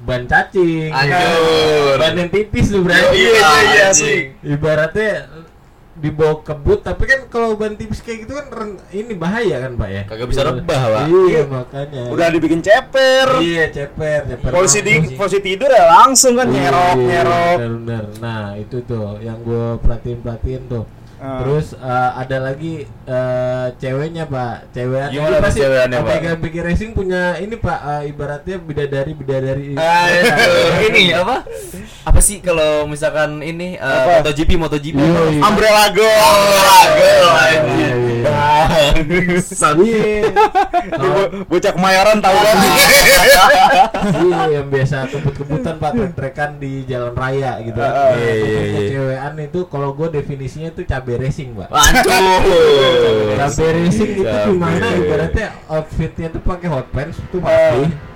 ban 0.01 0.23
cacing, 0.25 0.93
Anjur. 0.93 1.97
ban 1.97 2.13
yang 2.15 2.29
tipis 2.29 2.69
tuh 2.69 2.77
Iya, 2.77 2.85
berarti. 2.85 3.17
iya, 3.17 3.49
iya, 3.65 3.83
anjing. 3.89 4.25
Ibaratnya 4.43 5.11
dibawa 5.93 6.39
kebut, 6.39 6.79
tapi 6.79 7.03
kan 7.03 7.27
kalau 7.27 7.53
ban 7.53 7.75
tipis 7.75 7.99
kayak 7.99 8.23
gitu 8.23 8.33
kan 8.33 8.47
ren- 8.47 8.79
ini 8.89 9.11
bahaya 9.11 9.59
kan 9.59 9.75
pak 9.75 9.89
ya? 9.89 10.01
Kagak 10.05 10.27
bisa 10.27 10.41
rebah, 10.41 10.81
Pak. 10.87 11.05
Iya 11.05 11.41
makanya. 11.45 12.01
Udah 12.07 12.27
dibikin 12.29 12.59
ceper. 12.59 13.27
Iya 13.37 13.65
ceper, 13.69 14.19
ceper. 14.25 14.49
Posisi 14.49 14.79
di 14.81 14.93
posisi 15.13 15.39
tidur 15.41 15.67
ya 15.67 15.83
langsung 15.91 16.33
kan 16.33 16.47
Iya, 16.47 16.55
nyerok 16.57 16.95
nyerok. 16.97 17.57
bener, 17.57 17.71
bener. 17.75 18.03
Nah 18.19 18.55
itu 18.55 18.77
tuh 18.81 19.19
yang 19.19 19.39
gue 19.41 19.77
perhatiin 19.77 20.19
perhatiin 20.19 20.63
tuh. 20.65 20.83
Ah. 21.21 21.37
Terus 21.45 21.77
eh, 21.77 22.11
ada 22.17 22.37
lagi 22.41 22.73
eh, 22.89 23.65
ceweknya 23.77 24.25
pak, 24.25 24.73
cewek 24.73 25.13
Gimana 25.13 25.37
tuh 25.37 25.53
cewekannya, 25.53 25.99
Pak? 26.01 26.41
Racing 26.65 26.91
punya 26.97 27.37
ini 27.37 27.61
pak, 27.61 27.77
eh, 27.77 28.09
ibaratnya 28.09 28.57
bidadari 28.57 29.13
bidadari. 29.13 29.77
Aduh, 29.77 30.81
ini 30.89 31.13
apa? 31.13 31.45
Apa 32.09 32.19
sih 32.25 32.41
kalau 32.41 32.89
misalkan 32.89 33.45
ini 33.45 33.77
uh, 33.77 33.85
Apa? 33.85 34.25
MotoGP 34.25 34.57
MotoGP 34.57 34.97
Iya, 34.97 35.21
iya. 35.37 35.41
Umbrella 35.45 35.85
Go. 35.93 36.09
Girl, 36.97 37.29
Iya, 37.77 37.89
iya. 38.21 38.45
Iya. 39.81 40.31
Bo- 40.97 41.31
Bocah 41.49 41.71
kemayoran 41.73 42.17
tahu 42.21 42.37
kan? 42.37 42.55
iya 44.21 44.41
yang 44.59 44.67
biasa 44.69 45.09
kebut-kebutan 45.09 45.75
pak 45.77 45.91
trek-trekan 45.97 46.49
di 46.57 46.85
jalan 46.85 47.13
raya 47.13 47.57
gitu 47.61 47.77
kan. 47.77 47.93
Iya, 48.17 48.33
iya, 48.33 48.59
untuk 48.61 48.83
iya. 49.37 49.45
itu 49.47 49.59
kalau 49.67 49.89
gue 49.93 50.07
definisinya 50.11 50.69
tuh 50.71 50.85
cabe 50.85 51.17
racing 51.17 51.55
pak. 51.55 51.69
Aduh. 51.69 53.35
Cabe 53.37 53.65
racing 53.77 54.11
itu 54.21 54.35
gimana 54.47 54.87
ibaratnya 54.93 55.47
outfitnya 55.67 56.27
tuh 56.29 56.41
pakai 56.41 56.67
hot 56.69 56.87
pants 56.93 57.17
tuh 57.29 57.39
Ah. 57.41 57.49
pasti. 57.49 58.10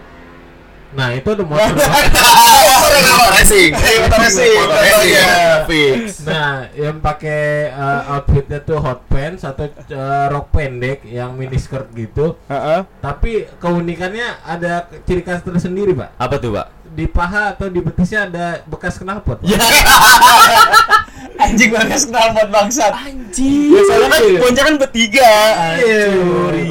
Nah, 0.96 1.12
itu 1.12 1.28
ada 1.28 1.44
motor. 1.44 1.76
Motor 1.76 3.32
racing. 3.36 3.72
Motor 3.76 4.20
racing. 4.24 4.58
Motor 4.64 4.80
racing. 4.80 5.12
Iya. 5.12 5.28
Fix. 5.68 6.24
nah, 6.24 6.72
yang 6.72 6.98
pakai 7.04 7.76
uh, 7.76 8.16
outfitnya 8.16 8.60
tuh 8.64 8.80
hot 8.80 9.04
pants 9.12 9.44
atau 9.44 9.68
uh, 9.68 10.26
rok 10.32 10.56
pendek 10.56 11.04
yang 11.04 11.36
mini 11.36 11.60
skirt 11.60 11.92
gitu. 11.92 12.40
Heeh. 12.48 12.88
Tapi 13.04 13.52
keunikannya 13.60 14.40
ada 14.48 14.88
ciri 15.04 15.20
khas 15.20 15.44
tersendiri, 15.44 15.92
Pak. 15.92 16.16
Apa 16.16 16.36
tuh, 16.40 16.56
Pak? 16.56 16.68
Di 16.96 17.06
paha 17.12 17.52
atau 17.52 17.68
di 17.68 17.84
betisnya 17.84 18.32
ada 18.32 18.64
bekas 18.66 18.96
knalpot. 18.98 19.44
Pak. 19.44 19.52
Anjing 21.36 21.68
banget 21.76 22.00
kenal 22.08 22.32
buat 22.32 22.48
bangsat. 22.48 22.94
Ya 23.36 23.82
soalnya 23.84 24.08
kan 24.08 24.22
Bonca 24.40 24.62
kan 24.64 24.76
bertiga. 24.80 25.32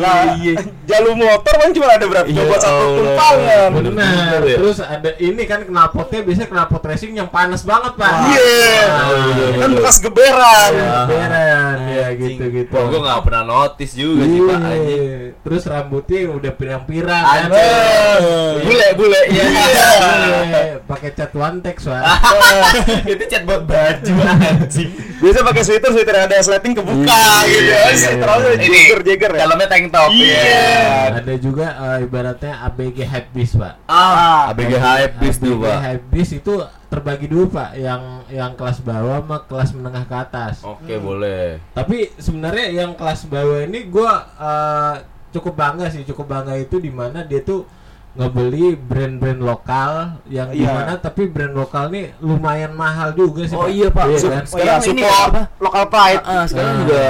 Lah, 0.01 0.33
jalur 0.89 1.15
motor 1.15 1.55
kan 1.61 1.71
cuma 1.77 1.93
ada 1.93 2.07
berapa? 2.09 2.25
Iya, 2.25 2.41
Coba 2.49 2.57
satu 2.57 2.85
tumpangan. 2.97 3.69
Bener. 3.77 3.93
Benar. 3.93 4.41
ya? 4.49 4.57
Terus 4.57 4.79
ada 4.81 5.11
ini 5.21 5.43
kan 5.45 5.61
knalpotnya 5.69 6.25
biasanya 6.25 6.49
knalpot 6.49 6.83
racing 6.89 7.13
yang 7.13 7.29
panas 7.29 7.61
banget, 7.69 7.93
Pak. 8.01 8.13
Iya. 8.33 8.85
Kan 9.61 9.71
bekas 9.77 9.97
geberan. 10.01 10.73
Ya, 10.73 10.97
beran 11.05 11.77
ya 11.93 12.07
gitu-gitu. 12.17 12.73
Gua 12.73 13.01
nggak 13.05 13.21
pernah 13.29 13.45
notice 13.45 13.93
juga 13.93 14.25
sih, 14.25 14.41
Pak. 14.41 14.59
Iya. 14.59 14.73
Anjing. 14.73 15.05
Terus 15.45 15.63
rambutnya 15.69 16.19
udah 16.33 16.53
pirang-pirang 16.57 17.23
kan. 17.23 17.49
Eh, 17.53 18.65
Bule, 18.65 18.89
bule. 18.97 19.21
Iya. 19.29 19.45
Iya, 20.15 20.63
pakai 20.87 21.11
cat 21.13 21.33
one 21.35 21.59
text, 21.61 21.91
Pak. 21.91 22.03
Itu 23.13 23.25
chat 23.27 23.43
buat 23.43 23.67
baju 23.67 24.13
anjing. 24.23 24.91
Biasa 25.19 25.39
pakai 25.43 25.63
sweater, 25.65 25.91
sweater 25.91 26.17
ada 26.17 26.37
sleting 26.41 26.73
kebuka 26.77 27.21
gitu. 27.49 27.61
iya, 27.65 27.81
iya. 27.91 28.11
Terus 28.21 28.43
Ini 28.61 28.67
jagger 28.69 29.01
jagger 29.03 29.33
ya. 29.35 29.41
dalamnya 29.47 29.69
tank 29.69 29.85
top. 29.91 30.11
Iya. 30.13 30.69
Ada 31.19 31.35
juga 31.41 31.67
eh, 31.75 31.99
ibaratnya 32.05 32.53
ABG 32.71 32.99
Hypebeast, 33.09 33.55
Pak. 33.59 33.75
Ah, 33.89 34.53
ABG 34.53 34.73
hype 34.79 35.15
bis 35.21 35.37
tuh, 35.41 35.55
Pak. 35.59 35.79
Hypebeast 35.81 36.33
itu 36.45 36.55
terbagi 36.93 37.27
dua, 37.27 37.45
Pak, 37.51 37.71
yang 37.75 38.03
yang 38.31 38.53
kelas 38.55 38.79
bawah 38.85 39.19
sama 39.25 39.39
kelas 39.51 39.71
menengah 39.75 40.05
ke 40.07 40.15
atas. 40.15 40.55
Oke, 40.63 40.95
boleh. 41.01 41.59
Tapi 41.75 42.15
sebenarnya 42.21 42.71
yang 42.71 42.95
kelas 42.95 43.27
bawah 43.27 43.65
ini 43.65 43.89
gua 43.91 44.13
eh, 44.39 44.95
cukup 45.35 45.59
bangga 45.59 45.91
sih, 45.91 46.07
cukup 46.07 46.31
bangga 46.31 46.55
itu 46.55 46.79
di 46.79 46.95
mana 46.95 47.27
dia 47.27 47.43
tuh 47.43 47.67
ngebeli 48.15 48.79
brand-brand 48.79 49.41
lokal 49.41 49.93
yang 50.27 50.49
Iya. 50.51 50.57
di 50.57 50.65
mana 50.65 50.93
tapi 50.97 51.27
brand 51.27 51.51
lokal 51.53 51.91
nih 51.91 52.15
lumayan 52.19 52.71
mahal 52.73 53.11
juga 53.11 53.43
sih 53.43 53.55
Oh 53.55 53.67
Pak. 53.67 53.71
iya, 53.71 53.89
Pak. 53.91 54.05
Iya, 54.07 54.19
kan? 54.19 54.23
Oh 54.23 54.31
iya, 54.31 54.47
Sekarang 54.47 54.83
ini 54.85 55.03
support 55.03 55.27
apa? 55.27 55.43
local 55.59 55.85
pride. 55.89 56.23
Ah, 56.23 56.31
ah, 56.33 56.45
sekarang 56.47 56.71
Nah. 56.71 56.81
juga 56.81 57.03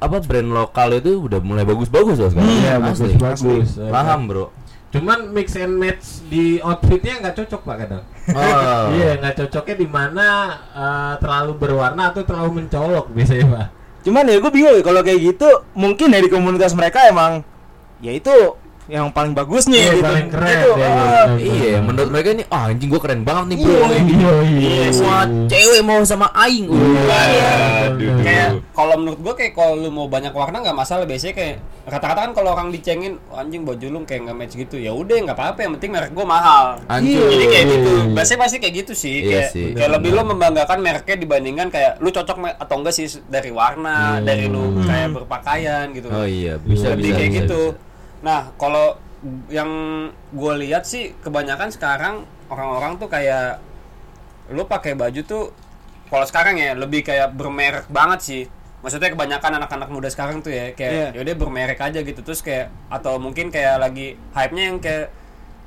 apa 0.00 0.16
brand 0.18 0.50
lokal 0.50 0.88
itu 0.96 1.12
udah 1.20 1.40
mulai 1.40 1.62
bagus-bagus 1.62 2.16
loh 2.16 2.30
sekarang. 2.30 2.50
Iya, 2.50 2.72
Asli. 2.76 3.14
bagus-bagus. 3.14 3.68
Paham, 3.86 4.20
Bro. 4.26 4.46
Cuman 4.90 5.30
mix 5.30 5.54
and 5.54 5.78
match 5.78 6.26
di 6.26 6.58
outfitnya 6.58 7.22
nggak 7.22 7.34
cocok 7.36 7.60
pak 7.62 7.76
kadang. 7.78 8.02
Oh. 8.28 8.90
Iya 8.90 9.22
nggak 9.22 9.34
cocoknya 9.38 9.76
di 9.76 9.86
mana 9.86 10.26
eh, 10.66 11.14
terlalu 11.22 11.52
berwarna 11.54 12.10
atau 12.10 12.26
terlalu 12.26 12.50
mencolok 12.58 13.06
biasanya 13.08 13.46
pak. 13.46 13.66
Cuman 14.02 14.26
ya 14.26 14.42
gue 14.42 14.50
bingung 14.50 14.74
ya 14.74 14.82
kalau 14.82 14.98
kayak 15.00 15.20
gitu 15.22 15.46
mungkin 15.78 16.10
dari 16.10 16.26
komunitas 16.26 16.74
mereka 16.74 17.06
emang 17.06 17.46
ya 18.00 18.10
itu 18.10 18.34
yang 18.90 19.06
paling 19.08 19.32
bagus 19.32 19.64
nih 19.64 19.78
Iya, 19.80 19.92
gitu. 19.92 20.04
paling 20.04 20.28
keren 20.28 20.50
Gitu, 20.50 20.70
deh, 20.72 20.82
ah. 20.82 21.26
iya. 21.38 21.54
Iya, 21.62 21.76
menurut 21.80 22.10
mereka 22.10 22.28
ini 22.32 22.44
ah, 22.48 22.66
anjing 22.66 22.88
gua 22.88 23.00
keren 23.00 23.22
banget 23.22 23.44
nih, 23.46 23.56
Bro. 23.60 23.70
Iya, 23.72 23.86
iya 24.02 24.34
iya. 24.44 24.84
Semua 24.90 25.18
cewek 25.46 25.80
mau 25.80 26.02
sama 26.02 26.26
aing. 26.36 26.66
Iya. 26.66 27.52
kayak 28.20 28.48
kalau 28.70 28.94
menurut 28.96 29.20
gua 29.20 29.34
kayak 29.34 29.52
kalau 29.52 29.74
lu 29.76 29.88
mau 29.88 30.06
banyak 30.06 30.30
warna 30.30 30.58
nggak 30.58 30.74
masalah 30.74 31.04
biasanya 31.04 31.32
kayak 31.32 31.54
kata-kata 31.82 32.20
kan 32.22 32.32
kalau 32.32 32.50
orang 32.52 32.68
dicengin 32.70 33.18
"Oh, 33.28 33.38
anjing 33.38 33.62
baju 33.62 33.86
lu 33.88 33.98
kayak 34.04 34.20
nggak 34.24 34.36
match 34.36 34.54
gitu 34.54 34.76
ya 34.76 34.90
udah 34.90 35.16
nggak 35.20 35.34
apa-apa 35.34 35.60
yang 35.60 35.72
penting 35.74 35.90
merek 35.90 36.12
gua 36.12 36.26
mahal 36.28 36.64
Hancur. 36.86 37.28
jadi 37.28 37.44
kayak 37.46 37.66
gitu 37.68 37.90
Iya. 37.90 38.12
biasanya 38.12 38.38
pasti 38.40 38.56
kayak 38.58 38.74
gitu 38.76 38.92
sih 38.94 39.16
Iya 39.18 39.30
kayak, 39.30 39.48
sih. 39.50 39.66
kayak 39.74 39.90
lebih 39.92 40.10
lo 40.12 40.22
membanggakan 40.24 40.78
mereknya 40.78 41.16
dibandingkan 41.16 41.68
kayak 41.68 41.92
lu 41.98 42.08
cocok 42.08 42.36
atau 42.56 42.74
enggak 42.76 42.94
sih 42.94 43.06
dari 43.26 43.50
warna 43.50 44.18
Iya. 44.18 44.24
dari 44.24 44.44
lu 44.46 44.62
kayak 44.80 45.08
berpakaian 45.12 45.86
gitu 45.90 46.08
Oh 46.08 46.24
iya, 46.24 46.56
bisa 46.58 46.86
lebih 46.90 47.04
bisa. 47.06 47.16
kayak 47.16 47.30
bisa, 47.30 47.40
gitu 47.40 47.60
bisa. 47.70 47.88
Nah 48.20 48.52
kalau 48.54 48.96
yang 49.48 49.68
gue 50.30 50.52
lihat 50.58 50.82
sih 50.82 51.12
kebanyakan 51.18 51.68
sekarang 51.68 52.14
orang-orang 52.48 52.96
tuh 52.96 53.06
kayak 53.06 53.60
lu 54.48 54.64
pakai 54.64 54.92
baju 54.94 55.20
tuh 55.22 55.52
kalau 56.06 56.24
sekarang 56.24 56.56
ya 56.56 56.72
lebih 56.72 57.00
kayak 57.00 57.30
bermerek 57.30 57.86
banget 57.86 58.20
sih 58.20 58.42
maksudnya 58.80 59.08
kebanyakan 59.08 59.60
anak-anak 59.60 59.88
muda 59.88 60.08
sekarang 60.08 60.40
tuh 60.40 60.48
ya 60.48 60.72
kayak 60.72 60.92
Iya. 60.92 61.08
yaudah 61.14 61.36
bermerek 61.36 61.78
aja 61.78 62.00
gitu 62.00 62.20
terus 62.20 62.40
kayak 62.40 62.72
atau 62.88 63.16
mungkin 63.16 63.48
kayak 63.48 63.76
lagi 63.78 64.16
hype-nya 64.30 64.64
yang 64.66 64.78
kayak 64.78 65.12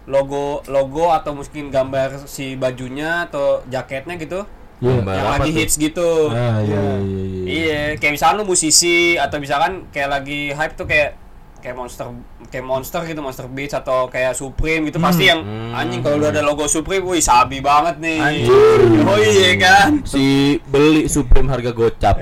logo 0.04 0.60
logo 0.68 1.08
atau 1.10 1.32
mungkin 1.32 1.70
gambar 1.70 2.26
si 2.26 2.54
bajunya 2.54 3.24
atau 3.24 3.62
jaketnya 3.66 4.18
gitu 4.18 4.42
Iya. 4.82 5.00
Gambar 5.00 5.14
yang 5.16 5.30
lagi 5.32 5.48
tuh? 5.48 5.56
hits 5.56 5.76
gitu 5.78 6.10
Ah 6.28 6.60
iya 6.60 6.82
iya 7.00 7.22
iya. 7.24 7.44
Iya, 7.46 7.82
kayak 7.96 8.14
misalnya 8.14 8.36
lu 8.36 8.46
musisi 8.46 9.16
atau 9.16 9.38
misalkan 9.38 9.88
kayak 9.90 10.10
lagi 10.12 10.52
hype 10.52 10.76
tuh 10.76 10.84
kayak 10.84 11.16
kayak 11.64 11.80
monster 11.80 12.12
kayak 12.52 12.66
monster 12.68 13.00
gitu 13.08 13.24
monster 13.24 13.48
beats 13.48 13.72
atau 13.72 14.12
kayak 14.12 14.36
supreme 14.36 14.92
gitu 14.92 15.00
pasti 15.00 15.32
yang 15.32 15.40
anjing 15.72 16.04
kalau 16.04 16.20
udah 16.20 16.36
ada 16.36 16.44
logo 16.44 16.68
supreme 16.68 17.08
wih 17.08 17.24
sabi 17.24 17.64
banget 17.64 18.04
nih 18.04 18.20
Anjing. 18.20 19.08
oh 19.08 19.18
iya 19.18 19.52
kan 19.56 20.04
Si 20.04 20.60
beli 20.68 21.08
Supreme 21.08 21.48
harga 21.48 21.72
gocap. 21.72 22.20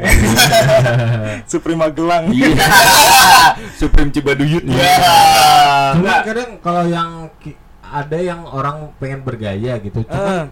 Supreme 1.51 1.79
Magelang. 1.87 2.29
Iya. 2.29 2.53
Supreme 3.79 4.13
Cibaduyut. 4.13 4.63
Iya. 4.67 5.11
Cuma 5.97 6.21
kadang 6.21 6.51
kalau 6.61 6.83
yang 6.87 7.31
ada 7.81 8.17
yang 8.19 8.45
orang 8.47 8.93
pengen 9.01 9.25
bergaya 9.25 9.81
gitu. 9.81 10.05
Cuma 10.05 10.51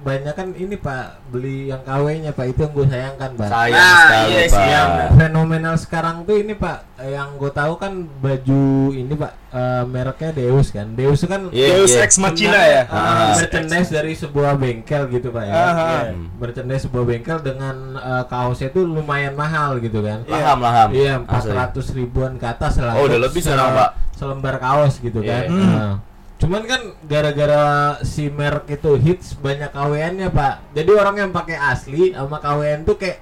banyak 0.00 0.32
kan 0.32 0.48
ini 0.52 0.74
pak 0.74 1.04
beli 1.28 1.68
yang 1.68 1.80
KW-nya 1.80 2.30
pak 2.30 2.46
itu 2.48 2.60
yang 2.60 2.72
gue 2.72 2.86
sayangkan 2.86 3.30
pak. 3.32 3.46
Sayang 3.46 3.76
Nah, 3.76 3.98
sekali, 4.00 4.26
iya 4.26 4.40
Pak. 4.40 4.48
sih, 4.50 4.66
yang 4.66 4.90
fenomenal 5.14 5.74
sekarang 5.76 6.16
tuh 6.22 6.36
ini 6.36 6.52
pak 6.52 6.78
yang 6.98 7.28
gue 7.34 7.50
tahu 7.50 7.72
kan 7.74 7.92
baju 8.16 8.62
ini 8.90 9.12
pak 9.12 9.32
eh, 9.50 9.84
mereknya 9.84 10.30
Deus 10.32 10.68
kan 10.68 10.86
Deus 10.92 11.20
kan 11.22 11.48
Iya, 11.48 11.68
Deus 11.74 11.90
iya. 11.90 12.02
Ex 12.02 12.12
Machina 12.16 12.56
ya. 12.58 12.82
eh, 12.82 12.84
Ah. 12.88 13.32
merchandise 13.34 13.90
dari 13.90 14.12
sebuah 14.12 14.52
bengkel 14.54 15.02
gitu 15.08 15.28
pak 15.28 15.42
ya 15.42 15.52
Ah, 15.52 15.60
ah. 15.60 15.72
Iya, 16.02 16.12
merchandise 16.34 16.82
sebuah 16.82 17.04
bengkel 17.06 17.38
dengan 17.40 17.76
eh, 17.94 18.24
kaosnya 18.26 18.68
itu 18.68 18.80
lumayan 18.82 19.32
mahal 19.32 19.78
gitu 19.78 20.00
kan 20.00 20.24
Paham, 20.24 20.58
paham. 20.58 20.88
iya 20.90 21.12
empat 21.16 21.44
ratus 21.46 21.92
ribuan 21.92 22.34
ke 22.34 22.46
atas 22.46 22.76
lah 22.76 22.94
Oh, 22.94 23.04
udah 23.04 23.20
lebih 23.22 23.38
se- 23.38 23.48
sekarang, 23.48 23.72
Pak. 23.74 23.90
selembar 24.12 24.56
kaos 24.56 24.96
gitu 24.98 25.20
kan 25.20 25.44
Iya. 25.44 25.60
Nah, 25.70 25.94
cuman 26.40 26.62
kan 26.64 26.80
gara-gara 27.04 27.64
si 28.00 28.32
merek 28.32 28.80
itu 28.80 28.96
hits 28.96 29.36
banyak 29.36 29.68
KWN-nya 29.68 30.32
pak 30.32 30.72
jadi 30.72 30.90
orang 30.96 31.16
yang 31.18 31.30
pakai 31.30 31.54
asli 31.54 32.10
sama 32.10 32.40
KWN 32.40 32.82
tuh 32.82 32.96
kayak 32.96 33.20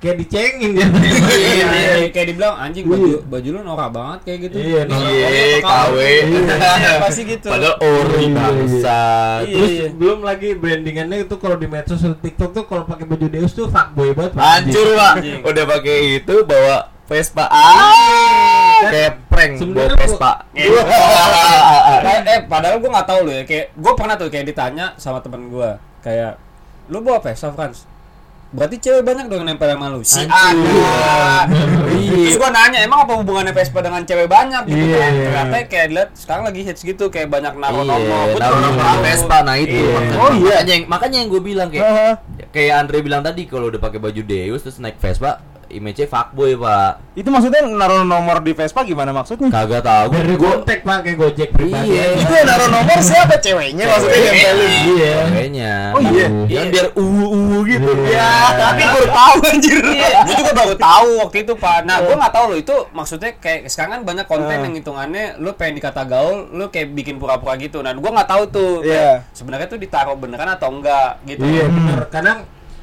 kayak 0.00 0.16
dicengin 0.16 0.72
ya 0.74 0.86
iya 1.44 1.66
iya 2.00 2.08
kayak 2.08 2.32
dibilang 2.32 2.56
anjing 2.56 2.88
baju 2.88 3.20
baju 3.20 3.48
lu 3.52 3.60
norak 3.60 3.92
banget 3.92 4.18
kayak 4.24 4.38
gitu 4.48 4.56
Iya, 4.56 4.80
Iya, 4.88 5.58
KW? 5.60 5.96
Iya, 6.00 6.92
pasti 6.98 7.22
gitu 7.28 7.46
Padahal 7.52 7.76
ori 7.84 8.24
Iya, 8.32 8.48
iya. 8.64 8.64
Iya. 8.64 9.00
Terus 9.44 9.72
belum 10.00 10.24
lagi 10.24 10.48
brandingannya 10.56 11.28
itu 11.28 11.36
kalau 11.36 11.60
di 11.60 11.68
medsos 11.68 12.00
atau 12.00 12.16
TikTok 12.16 12.50
tuh 12.50 12.64
kalau 12.64 12.88
pakai 12.88 13.04
baju 13.04 13.26
Deus 13.28 13.52
tuh 13.52 13.68
fuckboy 13.68 14.16
banget. 14.16 14.32
Pak. 14.34 14.40
Hancur, 14.40 14.88
Pak. 14.96 15.14
Udah 15.44 15.64
pakai 15.68 15.96
itu 16.16 16.34
bawa 16.48 16.76
Vespa. 17.10 17.44
Ah, 17.44 18.86
kayak 18.86 19.12
prank 19.26 19.58
Sebenarnya 19.58 19.98
Vespa. 19.98 20.46
Iya. 20.54 20.82
Eh 22.30 22.40
padahal 22.42 22.78
gue 22.78 22.86
nggak 22.88 23.04
tahu 23.04 23.20
loh 23.22 23.34
ya 23.34 23.42
kayak 23.42 23.74
gue 23.74 23.92
pernah 23.92 24.14
tuh 24.14 24.28
kayak 24.28 24.46
ditanya 24.46 24.94
sama 24.94 25.18
temen 25.18 25.48
gue 25.48 25.70
kayak 26.00 26.38
lu 26.86 27.00
bawa 27.00 27.18
Vespa 27.18 27.50
Frans 27.50 27.84
berarti 28.50 28.76
cewek 28.78 29.02
banyak 29.02 29.26
dong 29.26 29.40
yang 29.40 29.54
nempel 29.54 29.68
sama 29.68 29.86
lu 29.88 30.02
si 30.02 30.22
ada 30.22 31.46
terus 31.46 32.34
gue 32.34 32.50
nanya 32.50 32.82
emang 32.82 33.04
apa 33.04 33.14
hubungannya 33.16 33.50
Vespa 33.50 33.78
dengan 33.78 34.02
cewek 34.02 34.26
banyak 34.26 34.62
gitu 34.64 34.84
Iya. 34.86 34.98
kan 34.98 35.12
ternyata 35.14 35.56
kayak 35.66 35.86
lihat 35.88 36.08
sekarang 36.14 36.44
lagi 36.44 36.60
hits 36.62 36.82
gitu 36.82 37.04
kayak 37.08 37.28
banyak 37.28 37.54
naruh 37.54 37.82
Iya, 37.82 37.90
nomor 37.90 38.26
Gua 38.28 38.40
tahu. 38.40 38.54
Vespa 39.00 39.36
nah 39.40 39.54
itu. 39.54 39.70
Iya. 39.76 39.86
makanya. 39.88 40.16
Oh, 40.16 40.30
iya. 40.32 40.42
Makanya 40.52 40.72
yang 40.72 40.84
makanya 40.86 41.16
yang 41.16 41.28
gue 41.28 41.42
bilang 41.44 41.68
kayak 41.68 41.84
Ah. 41.84 42.14
kayak 42.48 42.72
Andre 42.76 42.98
bilang 43.00 43.22
tadi 43.22 43.42
kalau 43.44 43.66
udah 43.66 43.78
pakai 43.78 43.98
baju 43.98 44.20
Deus 44.20 44.60
terus 44.60 44.78
naik 44.78 44.98
Vespa 44.98 45.38
image-nya 45.70 46.06
fuckboy, 46.06 46.54
Pak. 46.54 47.14
Itu 47.14 47.28
maksudnya 47.28 47.62
naruh 47.62 48.02
nomor 48.02 48.38
di 48.38 48.50
Vespa 48.50 48.82
gimana 48.82 49.10
maksudnya? 49.10 49.48
Kagak 49.48 49.82
tahu. 49.82 50.12
Dari 50.12 50.34
Gua 50.34 50.50
kontak 50.56 50.80
pak 50.80 50.98
kayak 51.02 51.16
Gojek 51.16 51.50
pribadi. 51.50 51.92
Iya. 51.92 52.04
Itu 52.16 52.32
yang 52.32 52.46
naruh 52.46 52.68
nomor 52.68 52.98
siapa 52.98 53.34
ceweknya 53.36 53.84
maksudnya 53.84 54.16
yang 54.16 54.26
nempelin? 54.28 54.82
Iya. 54.90 55.14
Kayaknya. 55.30 55.72
Oh, 55.90 56.00
iya. 56.02 56.26
Yang 56.46 56.66
biar 56.68 56.86
uwu-uwu 56.94 57.58
gitu. 57.64 57.90
Iya. 58.02 58.28
tapi 58.52 58.82
baru 58.82 59.08
tahu 59.08 59.36
anjir 59.46 59.78
gue 59.80 60.34
juga 60.36 60.52
baru 60.52 60.74
tahu 60.76 61.08
waktu 61.18 61.36
itu 61.40 61.52
pak 61.54 61.78
nah 61.82 61.98
gue 61.98 62.12
nggak 62.12 62.32
tahu 62.32 62.44
loh 62.46 62.58
itu 62.58 62.76
maksudnya 62.90 63.30
kayak 63.34 63.66
sekarang 63.66 63.90
kan 63.92 64.02
banyak 64.04 64.26
konten 64.26 64.52
Ah. 64.52 64.62
yang 64.62 64.74
hitungannya 64.74 65.24
lu 65.38 65.54
pengen 65.54 65.78
dikata 65.78 66.02
gaul 66.04 66.48
lu 66.50 66.68
kayak 66.68 66.92
bikin 66.92 67.16
pura-pura 67.16 67.54
gitu 67.56 67.80
nah 67.80 67.92
gue 67.92 68.10
nggak 68.10 68.26
tahu 68.26 68.42
tuh 68.48 68.72
Iya. 68.82 69.24
sebenarnya 69.30 69.66
tuh 69.66 69.78
ditaruh 69.78 70.14
beneran 70.14 70.50
atau 70.50 70.68
enggak 70.70 71.18
gitu 71.24 71.42
Iya 71.42 71.64
benar. 71.66 71.98
Kadang 72.08 72.38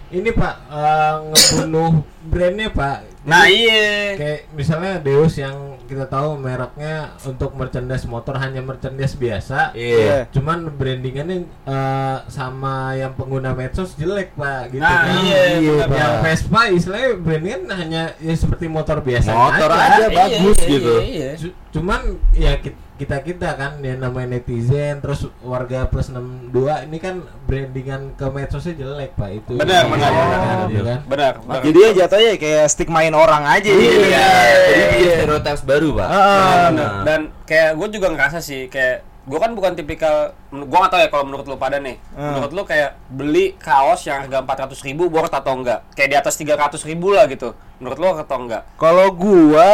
ini 0.09 0.29
Pak 0.31 0.55
eh, 0.67 1.13
ngebunuh 1.25 1.91
brandnya 2.23 2.69
Pak. 2.69 2.97
Nah, 3.27 3.43
iya. 3.43 4.15
Kayak 4.15 4.39
misalnya 4.55 5.03
Deus 5.03 5.35
yang 5.35 5.75
kita 5.83 6.07
tahu 6.07 6.39
mereknya 6.39 7.11
untuk 7.23 7.51
merchandise 7.53 8.07
motor 8.07 8.39
hanya 8.39 8.63
merchandise 8.63 9.15
biasa. 9.15 9.75
Iya. 9.75 10.31
Cuman 10.31 10.71
brandingannya 10.71 11.43
eh, 11.43 12.17
sama 12.27 12.95
yang 12.95 13.11
pengguna 13.13 13.51
medsos 13.51 13.95
jelek 13.95 14.31
pak 14.33 14.71
gitu 14.71 14.79
Nah, 14.79 15.03
kan. 15.03 15.27
iya, 15.27 15.59
yang 15.59 15.91
Pak. 15.91 16.23
Vespa 16.23 16.61
istilahnya 16.71 17.09
brandingan 17.19 17.61
hanya 17.69 18.03
ya 18.17 18.31
seperti 18.31 18.71
motor 18.71 19.03
biasa 19.03 19.27
Motor 19.27 19.69
aja. 19.75 19.83
aja 19.83 19.97
Iya, 19.99 20.15
bagus 20.15 20.57
iya, 20.57 20.69
gitu. 20.69 20.93
iya, 20.95 21.03
iya. 21.03 21.31
Cu- 21.35 21.55
Cuman 21.75 21.99
ya 22.31 22.51
kita 22.57 22.79
kita 22.97 23.53
kan 23.53 23.77
yang 23.79 23.99
namanya 23.99 24.35
netizen 24.35 24.97
terus 24.97 25.29
warga 25.39 25.85
plus 25.85 26.09
62 26.09 26.49
ini 26.83 26.97
kan 26.97 27.15
brandingan 27.45 28.13
ke 28.13 28.25
medsosnya 28.25 28.73
jelek 28.75 29.13
pak 29.13 29.29
itu. 29.35 29.53
Benar, 29.53 29.85
benar, 29.85 30.09
Iya, 30.09 30.23
benar. 30.23 30.67
iya 30.67 30.81
kan? 30.81 30.99
Benar, 31.05 31.33
benar. 31.39 31.61
Jadi 31.61 31.77
ya 31.77 31.89
jatuhnya 31.95 32.31
kayak 32.35 32.65
stigmain 32.67 33.13
orang 33.13 33.43
aja 33.45 33.69
gitu. 33.69 34.01
Iya. 34.03 34.27
Jadi 34.63 34.83
bikin 34.89 35.09
stereotype 35.15 35.61
baru, 35.63 35.89
Pak. 35.93 36.07
Ah, 36.07 36.67
Benar. 36.67 36.91
Dan 37.03 37.19
kayak 37.43 37.69
gue 37.73 37.87
juga 37.91 38.07
ngerasa 38.09 38.37
sih 38.39 38.65
kayak 38.65 38.97
gue 39.23 39.35
kan 39.35 39.51
bukan 39.51 39.75
tipikal 39.75 40.15
gue 40.47 40.71
gak 40.71 40.87
tau 40.87 41.03
ya 41.03 41.11
kalau 41.11 41.27
menurut 41.27 41.43
lu 41.43 41.59
pada 41.59 41.77
nih 41.77 41.99
Hmm. 42.15 42.31
menurut 42.31 42.47
lu 42.49 42.63
kayak 42.63 42.95
beli 43.09 43.53
kaos 43.53 44.07
yang 44.07 44.23
harga 44.23 44.39
400 44.39 44.79
ribu 44.81 45.11
worth 45.11 45.35
atau 45.35 45.51
enggak 45.53 45.83
kayak 45.91 46.09
di 46.09 46.17
atas 46.17 46.39
300 46.39 46.79
ribu 46.81 47.11
lah 47.11 47.27
gitu 47.27 47.51
menurut 47.77 47.99
lu 47.99 48.07
atau 48.09 48.37
enggak 48.39 48.63
Kalau 48.75 49.11
gua 49.11 49.67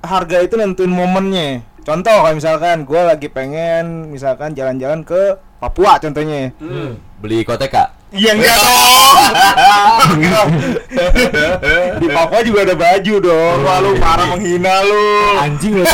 harga 0.00 0.40
itu 0.40 0.56
nentuin 0.56 0.88
momennya. 0.88 1.60
Contoh 1.86 2.18
kayak 2.26 2.34
misalkan 2.34 2.82
gua 2.82 3.14
lagi 3.14 3.30
pengen 3.30 4.10
misalkan 4.10 4.58
jalan-jalan 4.58 5.06
ke 5.06 5.38
Papua 5.62 6.02
contohnya. 6.02 6.50
Beli 7.22 7.46
koteka. 7.46 7.94
Iya 8.10 8.34
enggak 8.34 8.58
dong. 8.58 10.50
Di 12.02 12.06
Papua 12.10 12.42
juga 12.42 12.66
ada 12.66 12.74
baju 12.74 13.14
dong. 13.22 13.56
Wah 13.62 13.78
lu 13.78 13.94
parah 14.02 14.26
menghina 14.34 14.82
lu. 14.82 15.06
Anjing 15.38 15.78
loh. 15.78 15.86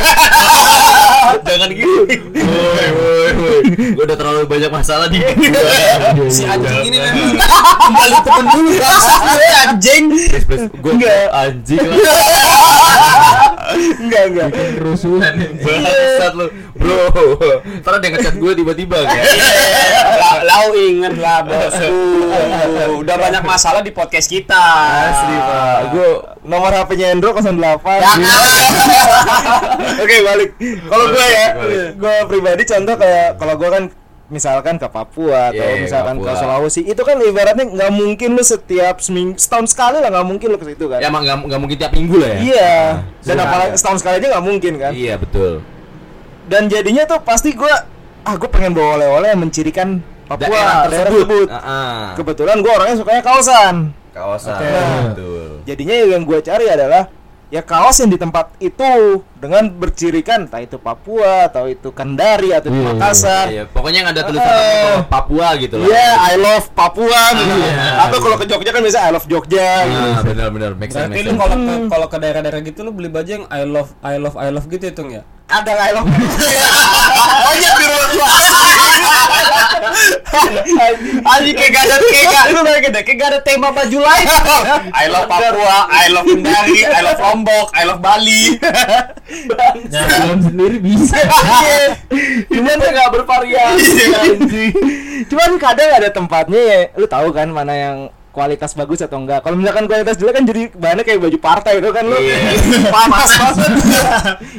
Jangan 1.47 1.69
gitu. 1.77 2.09
Woi, 2.41 2.89
woi, 2.97 3.31
woi. 3.37 3.61
Gua 3.93 4.05
udah 4.09 4.17
terlalu 4.17 4.49
banyak 4.49 4.73
masalah 4.73 5.13
di 5.13 5.21
si 6.35 6.49
anjing 6.49 6.89
ini 6.89 6.97
memang 7.05 7.37
kembali 7.85 8.17
temen 8.25 8.47
dulu 8.49 8.69
gue 8.81 9.49
anjing. 9.69 10.05
Gua 10.81 10.93
Enggak. 10.97 11.27
anjing 11.37 11.85
lah. 11.85 12.01
Enggak 13.77 14.23
enggak. 14.33 14.49
Bikin 14.53 14.73
kerusuhan. 14.79 15.33
Bangsat 15.61 16.33
lu. 16.37 16.47
Bro. 16.77 17.07
Ntar 17.83 17.93
ada 17.99 18.05
yang 18.05 18.15
ngechat 18.19 18.35
gue 18.37 18.53
tiba-tiba 18.59 18.99
kan. 19.07 19.25
lau 20.43 20.75
inget 20.75 21.15
lah 21.23 21.47
bosku 21.47 21.95
udah 23.03 23.17
banyak 23.19 23.43
masalah 23.47 23.81
di 23.85 23.95
podcast 23.95 24.27
kita 24.27 24.63
Asli 25.11 25.37
pak. 25.37 25.79
Gua 25.95 26.09
nomor 26.43 26.71
HP-nya 26.75 27.15
Endro 27.15 27.31
08. 27.35 27.47
Oke 30.03 30.17
balik. 30.27 30.51
Kalau 30.59 31.05
gue 31.11 31.27
ya, 31.27 31.47
gue 31.95 32.15
pribadi 32.27 32.63
contoh 32.67 32.95
kayak 32.99 33.39
kalau 33.39 33.55
gue 33.59 33.71
kan 33.71 33.85
misalkan 34.33 34.81
ke 34.81 34.89
Papua 34.89 35.53
atau 35.53 35.61
Iya, 35.61 35.85
misalkan 35.85 36.17
Papua. 36.17 36.33
ke 36.33 36.41
Sulawesi 36.41 36.81
itu 36.83 36.99
kan 36.99 37.21
ibaratnya 37.21 37.69
nggak 37.69 37.93
mungkin 37.93 38.33
lu 38.33 38.43
setiap 38.43 38.99
seminggu 38.99 39.37
setahun 39.37 39.69
sekali 39.69 40.01
lah 40.01 40.09
nggak 40.09 40.27
mungkin 40.27 40.49
lu 40.49 40.57
ke 40.57 40.73
situ 40.73 40.89
kan. 40.89 40.99
Ya 40.99 41.07
emang 41.07 41.23
nggak 41.23 41.61
mungkin 41.61 41.77
tiap 41.77 41.93
minggu 41.93 42.17
lah 42.17 42.29
ya. 42.33 42.39
Iya. 42.41 42.75
Dan 43.23 43.37
Iya. 43.37 43.45
apalagi 43.45 43.73
setahun 43.77 43.99
sekali 44.01 44.15
aja 44.17 44.27
nggak 44.33 44.45
mungkin 44.45 44.73
kan. 44.81 44.93
Iya 44.93 45.15
betul. 45.21 45.61
Dan 46.43 46.67
jadinya 46.67 47.05
tuh 47.05 47.21
pasti 47.21 47.53
gue 47.53 47.75
ah 48.23 48.35
gue 48.35 48.49
pengen 48.49 48.73
bawa 48.73 48.97
oleh-oleh 48.97 49.29
yang 49.31 49.41
mencirikan 49.41 50.01
Papua 50.25 50.49
Daerah 50.49 50.65
daerah 50.89 50.89
tersebut. 50.89 51.13
tersebut. 51.13 51.49
Ah, 51.53 51.61
ah. 51.61 52.01
Kebetulan 52.17 52.57
gue 52.59 52.73
orangnya 52.73 52.97
sukanya 52.97 53.23
kaosan. 53.23 53.77
Kawasan. 54.11 54.57
Oke. 54.57 54.69
Betul. 55.13 55.49
Jadinya 55.63 55.95
yang 56.09 56.23
gue 56.23 56.39
cari 56.41 56.67
adalah 56.67 57.03
ya 57.53 57.61
kaos 57.61 58.01
yang 58.01 58.09
di 58.09 58.17
tempat 58.17 58.57
itu 58.65 59.21
dengan 59.37 59.69
bercirikan 59.69 60.49
entah 60.49 60.65
itu 60.65 60.81
Papua 60.81 61.53
atau 61.53 61.69
itu 61.69 61.93
Kendari 61.93 62.49
atau 62.57 62.73
di 62.73 62.81
Iya, 62.81 62.89
iya, 62.89 62.95
Makassar. 62.97 63.47
Iya, 63.53 63.63
pokoknya 63.69 63.99
yang 64.01 64.11
ada 64.17 64.23
tulisan 64.25 64.49
apa, 64.49 65.05
Papua 65.05 65.49
gitu 65.61 65.75
lah. 65.77 65.87
Iya, 65.93 66.09
I 66.33 66.35
love 66.41 66.67
Papua 66.73 67.23
gitu. 67.37 67.53
Iya. 67.61 68.09
Atau 68.09 68.19
kalau 68.25 68.37
ke 68.41 68.47
Jogja 68.49 68.71
kan 68.73 68.81
biasa 68.81 68.99
I 69.05 69.11
love 69.13 69.29
Jogja. 69.29 69.69
gitu. 69.85 70.09
Nah, 70.09 70.23
benar 70.25 70.49
benar 70.49 70.71
make 70.81 70.97
sense. 70.97 71.13
Berarti 71.13 71.29
lu 71.29 71.33
kalau 71.37 71.57
ke 71.61 71.75
kalau 71.93 72.07
ke 72.09 72.17
daerah-daerah 72.17 72.61
gitu 72.65 72.81
lu 72.81 72.91
beli 72.97 73.13
baju 73.13 73.29
yang 73.29 73.45
I 73.53 73.69
love 73.69 73.93
I 74.01 74.17
love 74.17 74.37
I 74.41 74.49
love 74.49 74.65
gitu 74.73 74.89
hitung 74.89 75.13
ya? 75.13 75.21
Ada 75.53 75.73
I 75.77 75.91
love 75.93 76.09
Banyak 77.53 77.73
di 77.77 77.85
rumah 77.85 78.09
gua. 78.17 78.27
Anjing 81.23 81.57
kayak 81.57 81.71
gak 81.77 81.85
ada 81.85 81.97
kayak 82.01 82.27
gak 82.33 82.45
lu 82.53 82.61
deh 82.65 83.03
kayak 83.05 83.19
gak 83.21 83.29
ada 83.33 83.41
tema 83.45 83.69
baju 83.71 83.99
lain. 84.01 84.27
I 84.93 85.05
love 85.13 85.29
Papua, 85.29 85.79
I 85.93 86.07
love 86.09 86.27
Kendari, 86.27 86.81
I 86.89 87.01
love 87.05 87.21
Lombok, 87.21 87.67
I 87.77 87.83
love 87.85 88.01
Bali. 88.01 88.57
Nyambung 89.89 90.43
sendiri 90.49 90.77
bisa. 90.81 91.21
Cuman 92.49 92.77
nggak 92.81 93.09
bervariasi. 93.13 94.05
Cuman 95.29 95.51
kadang 95.61 95.91
ada 95.93 96.09
tempatnya 96.13 96.61
ya, 96.61 96.81
lu 96.97 97.07
tahu 97.09 97.33
kan 97.33 97.49
mana 97.53 97.75
yang 97.77 97.97
kualitas 98.33 98.73
bagus 98.73 99.05
atau 99.05 99.21
enggak. 99.21 99.45
Kalau 99.45 99.61
misalkan 99.61 99.85
kualitas 99.85 100.17
jelek 100.17 100.41
kan 100.41 100.45
jadi 100.49 100.73
bahannya 100.73 101.05
kayak 101.05 101.21
baju 101.21 101.39
partai 101.39 101.85
itu 101.85 101.89
kan 101.93 102.05
lu. 102.09 102.17
Panas 102.89 103.31
banget. 103.37 103.73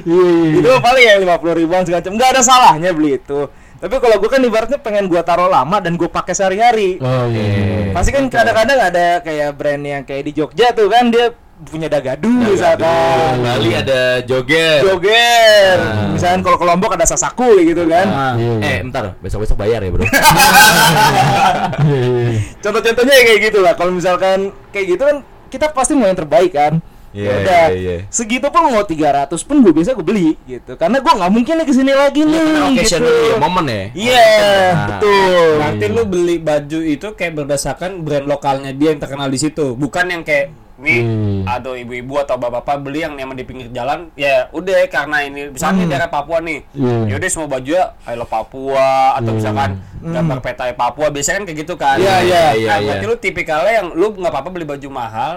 Iya. 0.06 0.62
itu 0.62 0.70
paling 0.78 1.04
ya 1.10 1.16
lima 1.18 1.36
puluh 1.42 1.58
ribuan 1.58 1.82
segala 1.82 2.06
macam. 2.06 2.14
Nggak 2.14 2.30
ada 2.38 2.42
salahnya 2.46 2.94
beli 2.94 3.18
itu. 3.18 3.50
Tapi 3.84 4.00
kalau 4.00 4.16
gue 4.16 4.32
kan 4.32 4.40
ibaratnya 4.40 4.80
pengen 4.80 5.12
gua 5.12 5.28
taruh 5.28 5.52
lama 5.52 5.84
dan 5.84 6.00
gue 6.00 6.08
pakai 6.08 6.32
sehari-hari. 6.32 7.04
Oh 7.04 7.28
iya. 7.28 7.92
Pasti 7.92 8.16
kan 8.16 8.32
kadang-kadang 8.32 8.80
ada 8.80 9.20
kayak 9.20 9.60
brand 9.60 9.84
yang 9.84 10.08
kayak 10.08 10.24
di 10.24 10.32
Jogja 10.32 10.72
tuh 10.72 10.88
kan 10.88 11.12
dia 11.12 11.36
punya 11.68 11.92
dagadu 11.92 12.32
misalkan. 12.48 13.44
Bali 13.44 13.72
ada 13.76 14.24
joget. 14.24 14.88
Joger. 14.88 15.76
Nah. 15.80 16.16
Misalkan 16.16 16.42
kalau 16.48 16.58
ke 16.60 16.66
Lombok 16.66 16.96
ada 16.96 17.04
sasaku 17.04 17.60
gitu 17.64 17.84
kan. 17.88 18.40
Iya. 18.40 18.54
Eh, 18.64 18.78
bentar, 18.88 19.20
besok-besok 19.20 19.60
bayar 19.60 19.84
ya, 19.84 19.92
Bro. 19.92 20.04
Iya, 21.84 22.00
iya. 22.00 22.40
Contoh-contohnya 22.64 23.14
ya 23.20 23.24
kayak 23.28 23.42
gitu 23.52 23.60
lah. 23.60 23.74
Kalau 23.76 23.92
misalkan 23.92 24.56
kayak 24.72 24.86
gitu 24.96 25.04
kan 25.04 25.18
kita 25.52 25.76
pasti 25.76 25.94
mau 25.94 26.08
yang 26.08 26.18
terbaik 26.18 26.56
kan. 26.56 26.80
Iya, 27.14 27.24
Ya 27.24 27.34
udah. 27.40 27.66
iya, 27.70 27.78
iya. 27.78 27.98
Segitu 28.10 28.50
pun 28.50 28.62
mau 28.66 28.82
300 28.82 29.30
pun 29.40 29.56
gue 29.60 29.70
biasa 29.70 29.94
gue 29.94 30.02
beli 30.04 30.30
gitu. 30.44 30.74
Karena 30.76 30.98
gue 30.98 31.14
nggak 31.14 31.32
mungkin 31.32 31.54
nih 31.56 31.66
ke 31.66 31.74
sini 31.74 31.94
lagi 31.94 32.22
nih. 32.22 32.42
Karena 32.42 32.68
occasion 32.68 33.00
gitu. 33.00 33.08
dulu 33.08 33.24
ya, 33.24 33.38
momen 33.38 33.66
ya. 33.66 33.84
Iya, 33.94 34.26
Nah. 34.74 34.88
betul. 34.90 35.50
Berarti 35.56 35.86
lu 35.88 36.04
beli 36.04 36.36
baju 36.38 36.80
itu 36.82 37.08
kayak 37.14 37.34
berdasarkan 37.36 37.92
brand 38.02 38.26
lokalnya 38.26 38.72
dia 38.72 38.90
yang 38.90 39.00
terkenal 39.00 39.28
di 39.28 39.38
situ, 39.38 39.74
bukan 39.74 40.06
yang 40.10 40.22
kayak 40.22 40.50
nih 40.76 41.00
Hmm. 41.00 41.46
atau 41.46 41.78
ibu-ibu 41.78 42.18
atau 42.18 42.36
bapak-bapak 42.36 42.82
beli 42.82 43.00
yang 43.00 43.16
emang 43.16 43.38
di 43.38 43.46
pinggir 43.46 43.70
jalan 43.70 44.10
ya 44.16 44.50
udah 44.50 44.84
karena 44.90 45.22
ini 45.22 45.54
misalnya 45.54 45.86
daerah 45.88 46.10
Papua 46.10 46.42
nih 46.42 46.66
Iya. 46.74 47.14
yaudah 47.14 47.30
semua 47.30 47.48
baju 47.48 47.72
ya 47.72 47.94
I 48.04 48.18
love 48.18 48.28
Papua 48.28 49.16
atau 49.16 49.32
misalkan 49.32 49.80
gambar 50.02 50.42
peta 50.42 50.68
Papua 50.74 51.08
biasanya 51.08 51.40
kan 51.40 51.46
kayak 51.46 51.60
gitu 51.62 51.74
kan 51.78 51.96
Iya, 51.96 52.16
iya, 52.20 52.44
iya, 52.52 52.68
nah, 52.68 52.78
iya. 52.82 52.86
berarti 52.90 53.06
lu 53.06 53.16
tipikalnya 53.16 53.74
yang 53.80 53.88
lu 53.94 54.12
nggak 54.12 54.28
apa-apa 54.28 54.50
beli 54.50 54.66
baju 54.66 54.88
mahal 54.90 55.34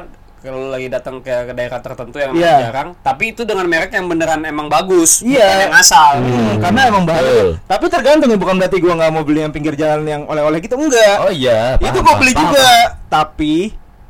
kalau 0.46 0.70
lagi 0.70 0.86
datang 0.86 1.18
ke, 1.18 1.50
ke 1.50 1.52
daerah 1.52 1.82
tertentu 1.82 2.16
yang 2.16 2.30
Iya. 2.32 2.54
jarang 2.64 2.94
tapi 2.96 3.34
itu 3.34 3.42
dengan 3.42 3.66
merek 3.66 3.90
yang 3.90 4.06
beneran 4.06 4.40
emang 4.42 4.66
bagus 4.66 5.18
Iya. 5.20 5.42
bukan 5.42 5.58
yang 5.60 5.74
asal 5.74 6.10
Hmm, 6.16 6.54
karena 6.58 6.80
emang 6.86 7.02
bagus. 7.04 7.58
Tapi 7.64 7.84
tergantung 7.88 8.28
ya 8.28 8.38
bukan 8.38 8.54
berarti 8.56 8.78
gue 8.78 8.92
nggak 8.92 9.10
mau 9.10 9.20
beli 9.20 9.40
yang 9.40 9.50
pinggir 9.50 9.74
jalan 9.74 10.06
yang 10.06 10.22
oleh-oleh 10.24 10.58
gitu 10.58 10.76
enggak. 10.76 11.16
Oh 11.18 11.28
iya, 11.28 11.74
itu 11.74 11.90
paham, 11.90 11.96
gue 11.96 12.04
paham, 12.04 12.20
beli 12.20 12.32
paham. 12.32 12.44
juga, 12.46 12.70
tapi 13.08 13.54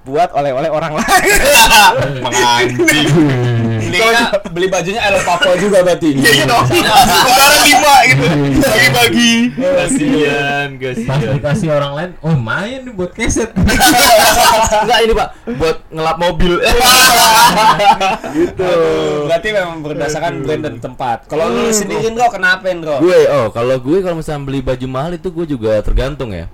buat 0.02 0.30
oleh-oleh 0.30 0.68
orang 0.68 0.92
lain. 0.94 1.38
Menganjing. 2.24 3.08
belinya 3.86 4.22
beli 4.50 4.66
bajunya 4.66 5.00
love 5.08 5.22
Papua 5.22 5.54
juga 5.54 5.78
berarti 5.80 6.18
Iya 6.18 6.44
dong. 6.44 6.66
Lebaran 6.66 7.60
lima 7.62 7.94
gitu. 8.10 8.24
Bagi-bagi. 8.60 9.32
Kasihan, 9.56 10.68
Pas 10.74 10.96
kasihan. 10.98 11.34
dikasih 11.38 11.68
orang 11.70 11.92
lain, 11.94 12.10
oh 12.20 12.34
main 12.34 12.82
nih 12.82 12.92
buat 12.92 13.14
keset. 13.14 13.50
Enggak 14.82 14.98
ini, 15.06 15.12
Pak, 15.14 15.28
buat 15.56 15.76
ngelap 15.88 16.16
mobil. 16.18 16.52
Gitu. 18.34 18.70
Berarti 19.30 19.48
memang 19.54 19.78
berdasarkan 19.80 20.32
brand 20.42 20.62
dan 20.62 20.76
tempat. 20.82 21.18
Kalau 21.26 21.46
lu 21.48 21.70
sendiri 21.70 22.10
Ndro, 22.10 22.28
kenapa 22.28 22.66
Ndro? 22.68 22.98
gue 22.98 23.20
oh 23.28 23.46
kalau 23.52 23.76
gue 23.78 23.98
kalau 24.02 24.18
misalnya 24.18 24.42
beli 24.42 24.60
baju 24.60 24.86
mahal 24.88 25.12
itu 25.14 25.28
gue 25.30 25.46
juga 25.46 25.78
tergantung 25.80 26.32
ya 26.32 26.46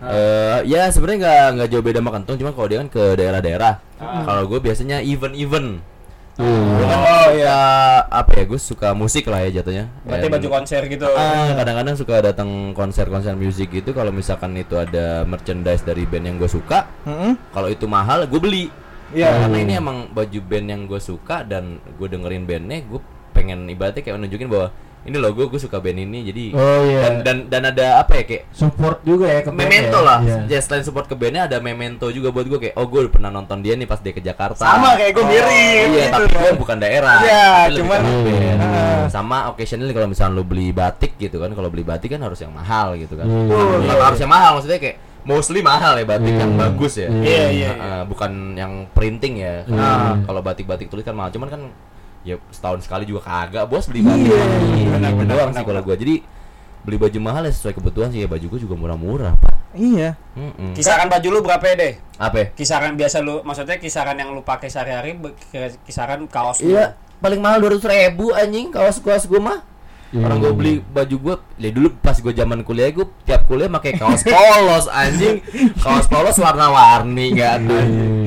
Eh 0.00 0.58
ya 0.64 0.88
sebenarnya 0.88 1.18
nggak 1.20 1.46
nggak 1.60 1.68
jauh 1.70 1.84
beda 1.84 2.00
sama 2.00 2.10
kantong 2.10 2.36
cuma 2.40 2.50
kalau 2.56 2.66
dia 2.66 2.78
kan 2.80 2.88
ke 2.88 3.02
daerah-daerah 3.20 3.74
kalau 4.00 4.42
gue 4.48 4.58
biasanya 4.58 5.04
event-event 5.04 5.84
Oh 6.40 7.28
ya 7.30 7.58
apa 8.02 8.30
ya 8.32 8.44
gue 8.44 8.56
suka 8.56 8.90
musik 8.92 9.28
lah 9.28 9.44
ya 9.44 9.60
jatuhnya 9.60 9.92
Berarti 10.02 10.26
baju 10.26 10.48
konser 10.50 10.82
gitu. 10.88 11.04
Ah, 11.06 11.52
kadang-kadang 11.52 11.94
suka 11.94 12.14
datang 12.24 12.48
konser-konser 12.72 13.36
musik 13.36 13.68
gitu 13.70 13.92
kalau 13.92 14.08
misalkan 14.10 14.56
itu 14.56 14.74
ada 14.74 15.22
merchandise 15.24 15.84
dari 15.84 16.08
band 16.08 16.24
yang 16.24 16.36
gue 16.36 16.48
suka 16.48 16.88
Mm-mm. 17.04 17.36
kalau 17.52 17.68
itu 17.68 17.84
mahal 17.84 18.24
gue 18.24 18.40
beli 18.40 18.66
Iya. 19.10 19.42
karena 19.42 19.58
ini 19.58 19.72
emang 19.74 19.96
baju 20.08 20.38
band 20.40 20.66
yang 20.66 20.82
gue 20.86 20.98
suka 20.98 21.42
dan 21.42 21.76
gue 21.98 22.06
dengerin 22.06 22.46
bandnya 22.46 22.86
gue 22.86 23.00
pengen 23.30 23.66
ibaratnya 23.66 24.00
kayak 24.00 24.16
nunjukin 24.16 24.46
bahwa 24.46 24.70
ini 25.00 25.16
logo 25.16 25.46
gue 25.46 25.56
suka 25.56 25.78
band 25.78 25.96
ini 25.98 26.18
jadi 26.24 26.44
Oh 26.52 26.80
iya. 26.82 27.00
dan 27.00 27.14
dan 27.22 27.36
dan 27.48 27.62
ada 27.66 27.86
apa 27.98 28.14
ya 28.14 28.24
kayak 28.24 28.44
support 28.50 29.00
juga 29.00 29.26
ya 29.26 29.40
ke 29.40 29.48
memento 29.50 29.96
ya? 29.96 30.04
lah 30.04 30.18
Iya. 30.20 30.38
ya 30.46 30.60
selain 30.60 30.82
support 30.82 31.04
ke 31.04 31.14
bandnya 31.14 31.44
ada 31.44 31.56
memento 31.58 32.04
juga 32.08 32.28
buat 32.28 32.44
gue 32.44 32.58
kayak 32.58 32.74
oh 32.74 32.84
gue 32.84 33.08
pernah 33.08 33.28
nonton 33.28 33.58
dia 33.58 33.74
nih 33.74 33.84
pas 33.84 33.96
dia 33.96 34.10
ke 34.10 34.20
Jakarta 34.20 34.60
Sama 34.60 34.92
kayak 34.94 35.12
gue 35.12 35.24
mirip 35.24 35.48
iya 35.48 35.82
gitu 35.88 36.06
tapi 36.10 36.26
kan. 36.26 36.40
gue 36.42 36.52
bukan 36.54 36.76
daerah 36.78 37.16
Iya, 37.18 37.40
tapi 37.40 37.72
lebih 37.72 37.80
cuman- 37.82 38.02
ke 38.02 38.12
band. 38.22 38.58
Heeh. 38.60 39.00
sama 39.08 39.36
occasionally 39.48 39.90
kalau 39.90 40.06
misalnya 40.06 40.32
lu 40.32 40.44
beli 40.44 40.68
batik 40.70 41.16
gitu 41.16 41.36
kan 41.36 41.50
kalau 41.50 41.66
beli 41.66 41.82
batik 41.82 42.08
kan 42.08 42.20
harus 42.20 42.38
yang 42.38 42.52
mahal 42.52 42.92
gitu 42.94 43.14
kan 43.14 43.24
Iya. 43.24 43.56
Bukan 43.80 44.04
harus 44.04 44.18
yang 44.18 44.30
mahal 44.30 44.50
maksudnya 44.54 44.78
kayak 44.78 44.96
mostly 45.22 45.60
mahal 45.60 45.92
ya 45.94 46.04
batik 46.06 46.28
Iya. 46.30 46.40
yang 46.40 46.52
bagus 46.54 46.92
ya 46.94 47.08
Iya, 47.08 47.44
iya, 47.50 47.70
Heeh, 47.70 48.02
bukan 48.04 48.30
yang 48.54 48.72
printing 48.90 49.34
ya 49.38 49.64
Iya. 49.64 49.72
Nah, 49.72 50.20
kalau 50.22 50.40
batik-batik 50.40 50.86
tulis 50.86 51.02
kan 51.02 51.12
mahal 51.12 51.28
cuman 51.30 51.48
kan 51.48 51.62
ya 52.20 52.36
setahun 52.52 52.84
sekali 52.84 53.08
juga 53.08 53.24
kagak 53.24 53.64
bos 53.66 53.88
beli 53.88 54.04
Iya, 54.04 54.14
Gitu 54.14 54.90
benar, 54.92 55.12
benar, 55.16 55.34
doang 55.34 55.50
benar, 55.50 55.60
sih 55.62 55.66
kalau 55.66 55.80
gua 55.82 55.96
jadi 55.96 56.14
beli 56.80 56.96
baju 56.96 57.18
mahal 57.20 57.42
ya 57.44 57.52
sesuai 57.52 57.74
kebutuhan 57.76 58.08
sih 58.12 58.24
ya 58.24 58.28
baju 58.28 58.44
gua 58.48 58.60
juga 58.60 58.74
murah-murah 58.76 59.32
pak 59.36 59.52
Iya. 59.70 60.18
Mm-mm. 60.34 60.74
Kisaran 60.74 61.06
baju 61.06 61.28
lu 61.30 61.40
berapa 61.46 61.62
ya 61.62 61.74
deh? 61.78 61.94
apa? 62.18 62.50
Kisaran 62.58 62.98
biasa 62.98 63.22
lu, 63.22 63.38
maksudnya 63.46 63.78
kisaran 63.78 64.18
yang 64.18 64.34
lu 64.34 64.42
pakai 64.42 64.66
sehari-hari, 64.66 65.14
kisaran 65.86 66.26
kaos 66.26 66.58
lu. 66.58 66.74
Iya, 66.74 66.98
paling 67.22 67.38
mahal 67.38 67.62
dua 67.62 67.78
ratus 67.78 67.86
ribu 67.86 68.34
anjing 68.34 68.74
kaos 68.74 68.98
kaos 68.98 69.30
gue 69.30 69.38
mah. 69.38 69.62
Iya. 70.10 70.26
Orang 70.26 70.42
gue 70.42 70.52
beli 70.58 70.74
baju 70.82 71.16
gue, 71.22 71.34
ya 71.62 71.70
dulu 71.70 71.94
pas 72.02 72.18
gue 72.18 72.34
zaman 72.34 72.66
kuliah 72.66 72.90
gue 72.90 73.06
tiap 73.22 73.46
kuliah 73.46 73.70
pakai 73.70 73.94
kaos 73.94 74.26
polos 74.26 74.90
anjing, 74.90 75.38
kaos 75.78 76.10
polos 76.10 76.34
warna-warni 76.34 77.30
kan. 77.38 77.62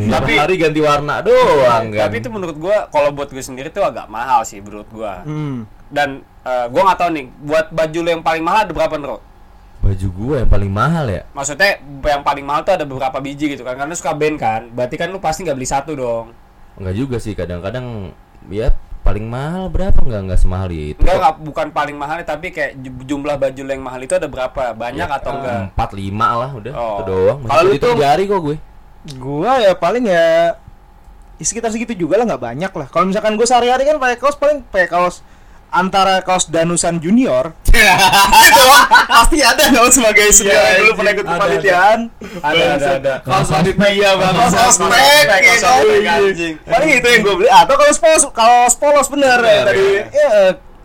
Tapi 0.08 0.32
hari 0.40 0.56
ganti 0.56 0.80
warna 0.80 1.20
doang 1.20 1.92
kan. 1.92 2.08
Tapi 2.08 2.24
itu 2.24 2.32
menurut 2.32 2.56
gua, 2.56 2.88
kalau 2.88 3.12
buat 3.12 3.28
gue 3.28 3.44
sendiri 3.44 3.68
tuh 3.68 3.84
agak 3.84 4.08
mahal 4.08 4.48
sih 4.48 4.64
menurut 4.64 4.88
gua. 4.96 5.28
Hmm. 5.28 5.68
Dan 5.92 6.24
eh, 6.48 6.66
gua 6.72 6.82
nggak 6.88 7.00
tahu 7.04 7.10
nih, 7.20 7.26
buat 7.44 7.66
baju 7.76 8.00
lu 8.00 8.10
yang 8.16 8.24
paling 8.24 8.44
mahal 8.48 8.64
ada 8.64 8.72
berapa 8.72 8.96
Nro? 8.96 9.20
baju 9.84 10.08
gue 10.08 10.36
yang 10.40 10.48
paling 10.48 10.72
mahal 10.72 11.06
ya. 11.12 11.28
Maksudnya 11.36 11.84
yang 11.84 12.24
paling 12.24 12.48
mahal 12.48 12.64
tuh 12.64 12.80
ada 12.80 12.88
beberapa 12.88 13.20
biji 13.20 13.52
gitu 13.52 13.68
kan, 13.68 13.76
karena 13.76 13.92
lu 13.92 14.00
suka 14.00 14.16
band 14.16 14.40
kan. 14.40 14.72
Berarti 14.72 14.96
kan 14.96 15.12
lu 15.12 15.20
pasti 15.20 15.44
nggak 15.44 15.58
beli 15.60 15.68
satu 15.68 15.92
dong. 15.92 16.32
Enggak 16.80 16.96
juga 16.96 17.18
sih, 17.20 17.36
kadang-kadang 17.36 18.16
ya 18.48 18.72
paling 19.04 19.28
mahal 19.28 19.68
berapa 19.68 20.00
enggak 20.00 20.22
enggak 20.24 20.40
semahal 20.40 20.72
itu. 20.72 20.96
Enggak, 20.98 21.16
nggak 21.20 21.36
bukan 21.44 21.68
paling 21.70 21.96
mahal 21.96 22.24
tapi 22.24 22.50
kayak 22.50 22.80
ju- 22.80 23.04
jumlah 23.06 23.36
baju 23.36 23.62
lu 23.62 23.70
yang 23.70 23.84
mahal 23.84 24.00
itu 24.00 24.16
ada 24.16 24.26
berapa? 24.26 24.72
Banyak 24.74 25.10
atau 25.12 25.32
enggak? 25.36 25.60
Empat 25.70 25.90
lima 25.92 26.28
lah 26.34 26.52
udah 26.56 26.72
Oh. 26.74 26.88
itu 26.96 27.04
doang. 27.06 27.40
Kalau 27.44 27.70
itu 27.70 27.88
jari 27.94 28.24
kok 28.26 28.40
gue. 28.42 28.58
Gua 29.20 29.60
ya 29.60 29.76
paling 29.76 30.08
ya 30.08 30.56
ya 31.34 31.44
sekitar 31.44 31.70
segitu 31.70 31.92
juga 31.94 32.16
lah 32.16 32.26
nggak 32.26 32.40
banyak 32.42 32.72
lah. 32.72 32.88
Kalau 32.88 33.06
misalkan 33.06 33.36
gue 33.36 33.44
sehari-hari 33.44 33.84
kan 33.84 34.00
pakai 34.00 34.16
kaos 34.16 34.40
paling 34.40 34.64
pakai 34.64 34.88
kaos 34.88 35.20
antara 35.74 36.22
kaos 36.22 36.48
Danusan 36.48 37.02
Junior. 37.02 37.58
Gitu. 37.74 38.64
Pasti 39.10 39.42
ada 39.42 39.66
dong 39.74 39.90
sebagai 39.90 40.30
Iya, 40.30 40.78
dulu 40.78 40.88
iya. 40.88 40.94
pernah 40.94 41.12
ikut 41.12 41.26
Ada, 41.26 41.34
kepanitiaan. 41.34 42.00
Ada, 42.40 42.64
ada, 42.78 42.88
ada. 43.02 43.14
Kaos 43.26 43.50
panitia 43.50 44.10
banget. 44.14 44.38
Kaos 44.38 44.54
Kaos 44.54 44.78
kaos 44.78 45.84
Iya. 45.90 46.14
anjing. 46.22 46.56
Paling 46.62 46.90
itu 47.02 47.08
yang 47.10 47.22
gue 47.26 47.36
beli. 47.42 47.50
Atau 47.50 47.76
kaos 47.76 47.98
polos, 47.98 48.24
kaos 48.30 48.74
polos 48.78 49.08
bener 49.10 49.40
ya 49.42 49.62
tadi. 49.66 49.82
ya. 49.82 50.04
Ya, 50.14 50.30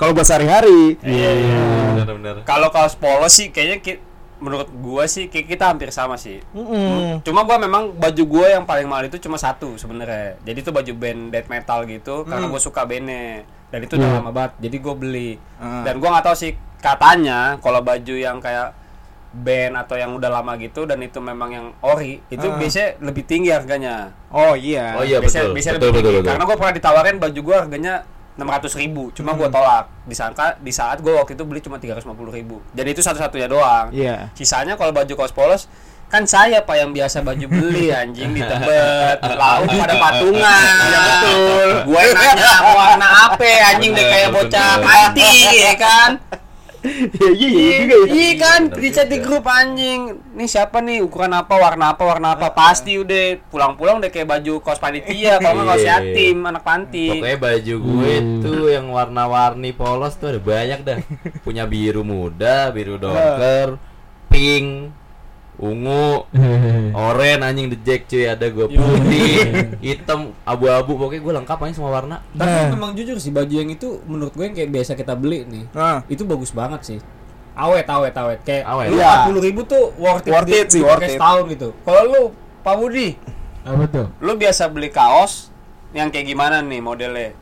kalau 0.01 0.17
buat 0.17 0.25
sehari-hari. 0.25 0.97
Iya, 1.05 1.31
iya. 1.37 1.61
Benar-benar. 2.01 2.35
Kalau 2.49 2.73
kaos 2.73 2.97
polos 2.97 3.37
sih 3.37 3.53
kayaknya 3.53 4.01
menurut 4.39 4.71
gua 4.71 5.11
sih 5.11 5.27
kayak 5.27 5.51
kita 5.51 5.65
hampir 5.67 5.91
sama 5.91 6.15
sih. 6.15 6.39
Mm-mm. 6.55 7.21
Cuma 7.27 7.43
gua 7.43 7.59
memang 7.59 7.91
baju 7.91 8.23
gua 8.25 8.47
yang 8.55 8.63
paling 8.63 8.87
mahal 8.87 9.11
itu 9.11 9.19
cuma 9.19 9.35
satu 9.35 9.75
sebenarnya. 9.75 10.39
Jadi 10.47 10.59
itu 10.63 10.71
baju 10.71 10.93
band 10.95 11.35
death 11.35 11.51
metal 11.51 11.83
gitu 11.85 12.23
karena 12.23 12.47
gua 12.47 12.63
suka 12.63 12.87
bandnya 12.87 13.43
dan 13.69 13.81
itu 13.81 13.95
udah 13.95 14.11
lama 14.19 14.31
banget. 14.31 14.53
Jadi 14.61 14.77
gua 14.79 14.95
beli. 14.95 15.31
Ah. 15.57 15.83
Dan 15.83 15.99
gua 15.99 16.09
nggak 16.13 16.25
tahu 16.25 16.37
sih 16.37 16.53
katanya 16.79 17.59
kalau 17.59 17.81
baju 17.81 18.15
yang 18.15 18.39
kayak 18.39 18.73
band 19.29 19.77
atau 19.77 19.95
yang 19.95 20.17
udah 20.17 20.33
lama 20.33 20.57
gitu 20.57 20.89
dan 20.89 20.97
itu 20.99 21.21
memang 21.21 21.51
yang 21.53 21.67
ori 21.85 22.25
itu 22.27 22.49
Ah. 22.49 22.57
biasanya 22.57 22.97
lebih 23.05 23.25
tinggi 23.25 23.53
harganya. 23.53 24.17
Oh 24.29 24.57
iya. 24.57 24.97
Oh 24.97 25.05
iya 25.05 25.21
biasanya, 25.21 25.53
betul. 25.53 25.55
biasanya 25.55 25.75
Betul 25.77 25.87
lebih 25.87 25.99
betul 25.99 26.09
tinggi. 26.09 26.19
betul. 26.25 26.31
Karena 26.33 26.45
gua 26.45 26.57
pernah 26.57 26.75
ditawarin 26.75 27.17
baju 27.19 27.41
gua 27.45 27.57
harganya 27.61 27.95
600 28.39 28.79
ribu, 28.79 29.11
cuma 29.13 29.35
gua 29.35 29.51
tolak. 29.51 29.85
Disangka 30.07 30.57
di 30.59 30.71
saat 30.71 31.03
gua 31.03 31.21
waktu 31.21 31.35
itu 31.35 31.45
beli 31.45 31.61
cuma 31.61 31.77
350 31.77 32.09
ribu. 32.33 32.63
Jadi 32.73 32.89
itu 32.89 33.03
satu-satunya 33.03 33.51
doang. 33.51 33.93
Iya. 33.93 34.33
Sisanya 34.33 34.79
kalau 34.79 34.95
baju 34.95 35.13
kaos 35.13 35.35
polos 35.35 35.67
kan 36.09 36.25
saya 36.25 36.59
pak 36.61 36.73
yang 36.75 36.91
biasa 36.91 37.21
baju 37.21 37.47
beli 37.47 37.93
anjing 37.93 38.33
di 38.33 38.41
tebet 38.41 39.21
lauk 39.31 39.69
pada 39.69 39.95
patungan 39.95 40.65
ya 40.83 41.01
betul 41.05 41.69
gue 41.85 42.03
nanya 42.11 42.53
warna 42.67 43.09
apa 43.27 43.45
anjing 43.69 43.93
deh 43.93 44.07
kayak 44.07 44.31
bocah 44.31 44.71
panti 44.79 45.33
ya 45.55 45.75
kan 45.75 46.11
Iya 46.79 47.29
iya 47.35 47.49
iya 47.51 47.75
juga 47.83 47.97
ya. 47.99 48.07
iya 48.09 48.33
kan 48.39 48.61
di 48.71 48.89
chat 48.89 49.11
di 49.11 49.19
grup 49.19 49.45
anjing 49.45 50.01
nih 50.33 50.47
siapa 50.47 50.79
nih 50.79 51.03
ukuran 51.03 51.35
apa 51.35 51.51
warna 51.53 51.91
apa 51.91 52.07
warna 52.07 52.29
apa 52.33 52.49
pasti 52.51 52.95
udah 52.97 53.45
pulang-pulang 53.45 53.99
udah 53.99 54.07
kayak 54.07 54.31
baju 54.31 54.63
kaos 54.63 54.79
panitia 54.79 55.37
kalau 55.37 55.59
nggak 55.59 55.69
kaos 55.69 55.83
Iya. 55.83 55.91
yatim 55.99 56.39
anak 56.41 56.63
panti 56.63 57.11
Pokoknya 57.11 57.37
baju 57.37 57.75
gue 57.83 58.13
Hmm. 58.17 58.41
tuh 58.41 58.65
yang 58.71 58.87
warna-warni 58.89 59.71
polos 59.75 60.15
tuh 60.15 60.31
ada 60.31 60.41
banyak 60.41 60.81
dah. 60.81 60.99
Punya 61.43 61.67
biru 61.67 62.01
muda, 62.03 62.71
biru 62.71 62.95
dongker, 62.97 63.75
pink, 64.29 64.95
ungu, 65.59 66.23
oranye 66.97 67.37
anjing 67.41 67.69
the 67.69 67.79
jack 67.79 68.07
cuy 68.07 68.25
ada 68.25 68.47
gue 68.47 68.67
putih, 68.69 69.35
hitam, 69.85 70.33
abu-abu 70.43 70.95
pokoknya 70.95 71.21
gue 71.21 71.35
lengkap 71.35 71.59
aja 71.61 71.73
semua 71.75 71.93
warna. 71.93 72.23
tapi 72.31 72.71
memang 72.71 72.95
jujur 72.95 73.19
sih 73.19 73.31
baju 73.31 73.51
yang 73.51 73.67
itu 73.69 73.99
menurut 74.05 74.31
gue 74.31 74.45
yang 74.45 74.55
kayak 74.55 74.71
biasa 74.71 74.95
kita 74.95 75.13
beli 75.13 75.43
nih 75.45 75.65
Nah. 75.71 76.07
itu 76.07 76.23
bagus 76.23 76.51
banget 76.51 76.81
sih 76.85 76.99
awet 77.53 77.85
awet 77.85 78.15
awet 78.15 78.41
kayak 78.41 78.63
Awet. 78.65 78.87
lu 78.89 78.97
Iya. 78.97 79.27
40 79.27 79.43
ribu 79.43 79.61
tuh 79.65 79.91
worth 79.97 80.23
it, 80.23 80.31
Worth 80.31 80.47
di- 80.47 80.55
it 80.57 80.69
sih, 80.71 80.79
worth 80.81 81.03
it. 81.03 81.19
setahun 81.19 81.43
gitu 81.49 81.69
kalau 81.83 82.03
lu 82.05 82.23
Pak 82.61 82.75
Budi 82.75 83.19
Apa 83.61 83.85
tuh? 83.85 84.07
lu 84.17 84.33
biasa 84.35 84.71
beli 84.71 84.89
kaos 84.89 85.51
yang 85.91 86.09
kayak 86.09 86.29
gimana 86.29 86.63
nih 86.63 86.79
modelnya 86.79 87.35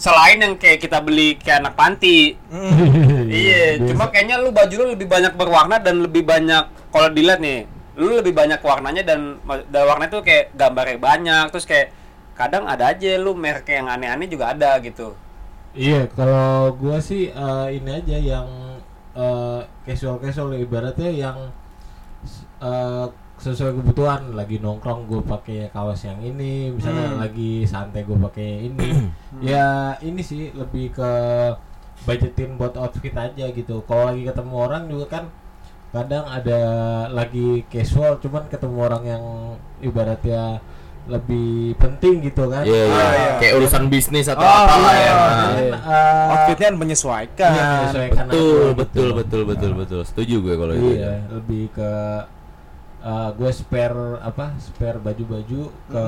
selain 0.00 0.40
yang 0.40 0.56
kayak 0.56 0.80
kita 0.80 1.04
beli 1.04 1.36
kayak 1.36 1.60
anak 1.60 1.74
panti. 1.76 2.34
Iya 3.30 3.78
cuma 3.86 4.10
kayaknya 4.10 4.42
lu 4.42 4.50
baju 4.50 4.74
lu 4.74 4.86
lebih 4.98 5.06
banyak 5.06 5.38
berwarna 5.38 5.78
dan 5.78 6.02
lebih 6.02 6.26
banyak 6.26 6.66
kalau 6.90 7.14
dilihat 7.14 7.38
nih 7.38 7.62
lu 7.94 8.18
lebih 8.18 8.34
banyak 8.34 8.58
warnanya 8.58 9.06
dan 9.06 9.38
dan 9.70 9.82
warna 9.86 10.10
itu 10.10 10.18
kayak 10.26 10.50
gambarnya 10.58 10.98
banyak 10.98 11.44
terus 11.54 11.62
kayak 11.62 11.94
kadang 12.34 12.66
ada 12.66 12.90
aja 12.90 13.20
lu 13.22 13.38
merek 13.38 13.70
yang 13.70 13.86
aneh-aneh 13.86 14.26
juga 14.26 14.50
ada 14.50 14.80
gitu. 14.82 15.14
Iya, 15.76 16.10
kalau 16.10 16.74
gua 16.74 16.98
sih 16.98 17.30
eh, 17.30 17.66
ini 17.78 17.90
aja 18.02 18.16
yang 18.18 18.48
casual 19.86 20.18
casual 20.18 20.58
ibaratnya 20.58 21.10
yang 21.12 21.38
eh, 22.58 23.06
sesuai 23.40 23.72
kebutuhan 23.74 24.32
lagi 24.32 24.56
nongkrong 24.58 25.08
gue 25.08 25.24
pakai 25.24 25.72
kaos 25.72 26.04
yang 26.04 26.20
ini 26.20 26.68
misalnya 26.70 27.08
Hmm. 27.08 27.18
lagi 27.18 27.64
santai 27.64 28.04
gue 28.04 28.18
pakai 28.20 28.68
ini 28.68 28.88
ya 29.50 29.66
ini 29.98 30.20
sih 30.20 30.52
lebih 30.52 30.92
ke 30.92 31.10
budgetin 32.00 32.54
buat 32.54 32.76
outfit 32.76 33.12
aja 33.12 33.48
gitu 33.48 33.80
kalau 33.82 34.08
lagi 34.08 34.22
ketemu 34.22 34.54
orang 34.56 34.82
juga 34.86 35.06
kan 35.10 35.24
kadang 35.90 36.22
ada 36.24 36.60
lagi 37.08 37.64
casual 37.66 38.16
cuman 38.18 38.46
ketemu 38.46 38.76
orang 38.78 39.02
yang 39.04 39.24
ibaratnya 39.80 40.60
lebih 41.08 41.74
penting 41.74 42.20
gitu 42.22 42.46
kan 42.46 42.62
Iya, 42.62 42.84
iya. 42.84 42.94
Ah, 42.94 43.10
iya. 43.10 43.30
Kayak 43.40 43.54
urusan 43.58 43.84
bisnis 43.88 44.28
atau 44.28 44.44
Oh, 44.44 44.64
apa 44.68 44.90
iya. 44.92 45.10
ya. 45.10 45.16
Eh, 45.74 46.30
Outfitnya 46.30 46.68
menyesuaikan. 46.72 47.50
iya, 47.50 47.66
menyesuaikan 47.74 48.24
Betul, 48.28 48.66
betul, 48.76 49.08
gitu. 49.08 49.16
betul, 49.16 49.42
betul, 49.42 49.70
betul. 49.74 50.00
Setuju 50.04 50.36
gue 50.38 50.54
kalau 50.54 50.74
itu. 50.76 50.90
Iya, 50.94 51.12
lebih 51.32 51.64
ke 51.72 51.90
uh, 53.02 53.30
gue 53.32 53.50
spare 53.50 54.20
apa? 54.20 54.52
Spare 54.56 54.98
baju-baju 54.98 55.60
ke 55.86 56.04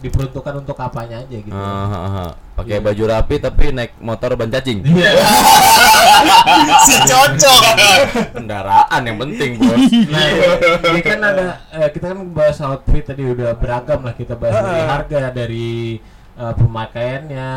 diperuntukkan 0.00 0.64
untuk 0.64 0.80
apanya 0.80 1.20
aja 1.20 1.36
gitu. 1.36 1.52
Ah. 1.52 2.32
Pakai 2.56 2.80
Iya. 2.80 2.84
baju 2.84 3.04
rapi 3.04 3.36
tapi 3.36 3.68
naik 3.68 4.00
motor 4.00 4.32
ban 4.32 4.48
cacing. 4.48 4.80
Iya. 4.88 5.12
si 6.88 6.96
cocok. 7.04 7.62
Kendaraan 8.36 9.00
yang 9.04 9.18
penting, 9.18 9.50
Bos. 9.56 9.76
nah, 10.08 10.24
ini 10.88 11.00
kan 11.00 11.20
ada 11.20 11.44
eh, 11.70 11.88
kita 11.92 12.12
kan 12.12 12.18
bahas 12.32 12.58
outfit 12.60 13.04
tadi 13.04 13.24
udah 13.24 13.52
beragam 13.56 14.00
lah 14.00 14.16
kita 14.16 14.36
bahas 14.36 14.56
dari 14.56 14.80
Ah. 14.80 14.88
harga 14.90 15.20
dari 15.30 16.00
uh, 16.36 16.52
pemakaiannya. 16.56 17.50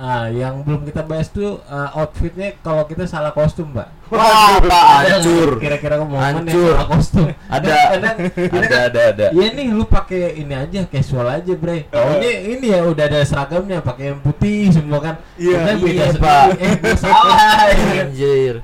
Ah, 0.00 0.32
yang 0.32 0.64
belum 0.64 0.88
kita 0.88 1.04
bahas 1.04 1.28
tuh 1.28 1.60
uh, 1.66 1.90
outfitnya 1.92 2.56
kalau 2.64 2.86
kita 2.86 3.04
salah 3.04 3.34
kostum, 3.34 3.68
Mbak. 3.68 3.88
Wah, 4.10 4.58
apa 4.58 4.78
Ada 5.00 5.16
hancur. 5.16 5.50
Kira-kira 5.56 5.94
momen 5.96 6.18
yang 6.18 6.42
Hancur. 6.42 6.74
kostum. 6.86 7.26
Ada. 7.54 7.66
Kadang- 7.66 8.18
kadang 8.26 8.58
Ada, 8.60 8.78
ada, 8.84 9.00
ada. 9.08 9.26
Iya 9.30 9.46
nih 9.54 9.66
lu 9.70 9.84
pakai 9.86 10.22
ini 10.36 10.54
aja 10.54 10.80
casual 10.84 11.26
aja 11.30 11.52
bre. 11.54 11.86
Oh 11.90 12.18
ini 12.18 12.30
ini 12.52 12.66
ya 12.68 12.82
udah 12.82 13.04
ada 13.06 13.20
seragamnya 13.22 13.78
pakai 13.80 14.10
yang 14.10 14.20
putih 14.20 14.68
semua 14.68 14.98
kan. 14.98 15.14
Iya, 15.34 15.74
beda 15.74 16.04
iya. 16.04 16.06
Pak. 16.12 16.44
Eh 16.58 16.94
salah. 16.94 17.70
Anjir. 18.02 18.54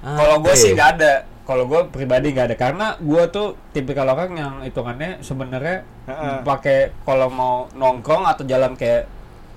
Kalau 0.00 0.36
gue 0.40 0.54
sih 0.54 0.72
ya? 0.72 0.74
nggak 0.74 0.90
ada. 0.96 1.12
Kalau 1.42 1.64
gue 1.66 1.80
pribadi 1.90 2.30
nggak 2.30 2.46
ada 2.46 2.56
karena 2.56 2.86
gue 2.96 3.22
tuh 3.28 3.58
tipikal 3.70 4.06
orang 4.06 4.30
yang 4.32 4.54
hitungannya 4.62 5.18
sebenarnya 5.20 5.82
Heeh. 6.06 6.36
pakai 6.40 6.94
kalau 7.02 7.26
mau 7.26 7.54
nongkrong 7.72 8.22
atau 8.22 8.46
jalan 8.46 8.72
kayak 8.74 9.10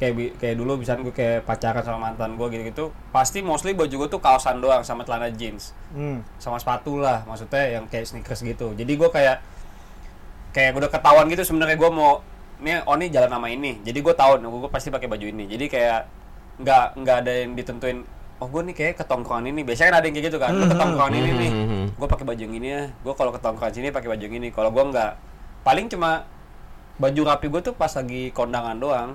kayak 0.03 0.35
kayak 0.35 0.55
dulu 0.59 0.75
bisa 0.83 0.99
gue 0.99 1.15
kayak 1.15 1.47
pacaran 1.47 1.79
sama 1.79 2.11
mantan 2.11 2.35
gue 2.35 2.47
gitu 2.51 2.63
gitu 2.67 2.85
pasti 3.15 3.39
mostly 3.39 3.71
baju 3.71 3.95
gue 4.03 4.09
tuh 4.11 4.19
kaosan 4.19 4.59
doang 4.59 4.83
sama 4.83 5.07
celana 5.07 5.31
jeans. 5.31 5.71
Hmm. 5.95 6.19
sama 6.35 6.59
sepatu 6.59 6.99
lah 6.99 7.23
maksudnya 7.23 7.79
yang 7.79 7.87
kayak 7.87 8.03
sneakers 8.11 8.43
gitu. 8.43 8.75
Jadi 8.75 8.91
gue 8.99 9.07
kayak 9.07 9.39
kayak 10.51 10.75
udah 10.75 10.89
ketahuan 10.91 11.31
gitu 11.31 11.47
sebenarnya 11.47 11.79
gue 11.79 11.89
mau 11.89 12.19
ini 12.59 12.83
oh 12.83 12.95
ini 12.99 13.07
jalan 13.07 13.31
nama 13.31 13.47
ini. 13.47 13.79
Jadi 13.79 13.99
gue 14.03 14.13
tahu 14.13 14.43
gue, 14.43 14.59
gue 14.67 14.71
pasti 14.71 14.91
pakai 14.91 15.07
baju 15.07 15.23
ini. 15.23 15.47
Jadi 15.47 15.65
kayak 15.71 16.01
nggak 16.59 16.85
nggak 16.99 17.15
ada 17.23 17.31
yang 17.31 17.51
ditentuin 17.55 17.97
oh 18.43 18.47
gue 18.51 18.61
nih 18.67 18.75
kayak 18.75 18.93
ketongkrongan 18.99 19.55
ini. 19.55 19.63
Biasanya 19.63 19.87
kan 19.87 19.97
ada 20.03 20.05
yang 20.11 20.15
kayak 20.19 20.27
gitu 20.27 20.37
kan 20.43 20.51
gue 20.51 20.67
ketongkrongan 20.67 21.13
ini 21.15 21.31
nih. 21.31 21.51
Mhm. 21.51 21.85
gue 21.95 22.07
pakai 22.11 22.25
baju 22.27 22.41
yang 22.43 22.55
ini 22.59 22.67
ya. 22.67 22.83
Gue 22.99 23.13
kalau 23.15 23.31
ketongkrongan 23.31 23.73
sini 23.73 23.87
pakai 23.95 24.09
baju 24.11 24.23
yang 24.27 24.35
ini. 24.35 24.49
Kalau 24.51 24.69
gue 24.75 24.83
nggak 24.83 25.11
paling 25.63 25.87
cuma 25.87 26.27
baju 26.99 27.21
rapi 27.25 27.47
gue 27.49 27.61
tuh 27.71 27.73
pas 27.73 27.89
lagi 27.89 28.29
kondangan 28.35 28.77
doang 28.77 29.09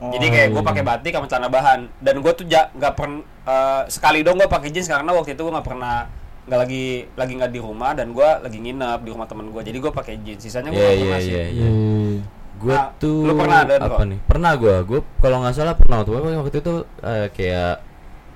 jadi 0.00 0.26
kayak 0.28 0.48
gue 0.50 0.62
pakai 0.62 0.82
batik 0.82 1.12
sama 1.12 1.26
celana 1.26 1.48
bahan 1.48 1.80
dan 1.98 2.14
gue 2.18 2.32
tuh 2.32 2.46
ja- 2.46 2.70
nggak 2.70 2.94
pernah 2.94 3.22
sekali 3.86 4.22
dong 4.22 4.38
gue 4.38 4.46
pakai 4.46 4.70
jeans 4.70 4.86
karena 4.86 5.10
waktu 5.10 5.34
itu 5.34 5.40
gue 5.40 5.50
nggak 5.50 5.66
pernah 5.66 6.06
nggak 6.46 6.58
lagi 6.58 6.84
lagi 7.12 7.32
nggak 7.34 7.50
di 7.50 7.60
rumah 7.60 7.92
dan 7.92 8.10
gue 8.10 8.24
lagi 8.40 8.56
nginep 8.56 8.98
di 9.02 9.10
rumah 9.10 9.26
temen 9.26 9.50
gue 9.50 9.60
jadi 9.60 9.78
gue 9.78 9.92
pakai 9.92 10.14
jeans 10.22 10.40
sisanya 10.40 10.70
gue 10.70 10.78
Iya 10.78 10.86
nggak 10.86 10.94
iya 10.94 11.04
pernah 11.04 11.20
sih 11.20 11.32
iya. 11.32 11.44
Iya. 11.48 11.68
Gue 12.58 12.74
Nah, 12.74 12.90
tuh 12.98 13.22
lu 13.22 13.32
pernah 13.38 13.58
ada, 13.62 13.74
apa 13.78 14.02
nih? 14.02 14.18
Pernah 14.26 14.52
gue. 14.54 14.74
Gue 14.82 15.00
kalau 15.18 15.38
nggak 15.38 15.54
salah 15.54 15.78
pernah 15.78 16.02
waktu 16.02 16.10
waktu 16.42 16.58
itu 16.58 16.74
eh, 17.00 17.26
kayak 17.30 17.74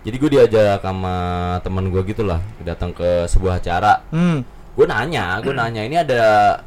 jadi 0.02 0.16
gue 0.18 0.30
diajak 0.30 0.78
sama 0.78 1.14
teman 1.62 1.90
gue 1.90 2.02
gitulah 2.04 2.38
datang 2.60 2.90
ke 2.90 3.26
sebuah 3.26 3.58
acara. 3.58 4.06
Hmm. 4.10 4.46
Gue 4.72 4.88
nanya, 4.88 5.36
gue 5.38 5.52
nanya 5.52 5.84
ini 5.84 5.94
ada 5.94 6.20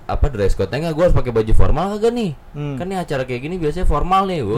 apa 0.05 0.29
dress 0.29 0.53
code-nya 0.53 0.77
nggak? 0.79 0.93
Gue 0.93 1.03
harus 1.03 1.17
pakai 1.17 1.33
baju 1.33 1.51
formal 1.51 1.85
kagak 1.91 2.13
nih? 2.13 2.31
Hmm. 2.53 2.77
Kan 2.77 2.85
nih 2.85 3.01
acara 3.01 3.25
kayak 3.25 3.41
gini 3.41 3.57
biasanya 3.57 3.83
formal 3.83 4.25
nih, 4.25 4.39
gue 4.39 4.57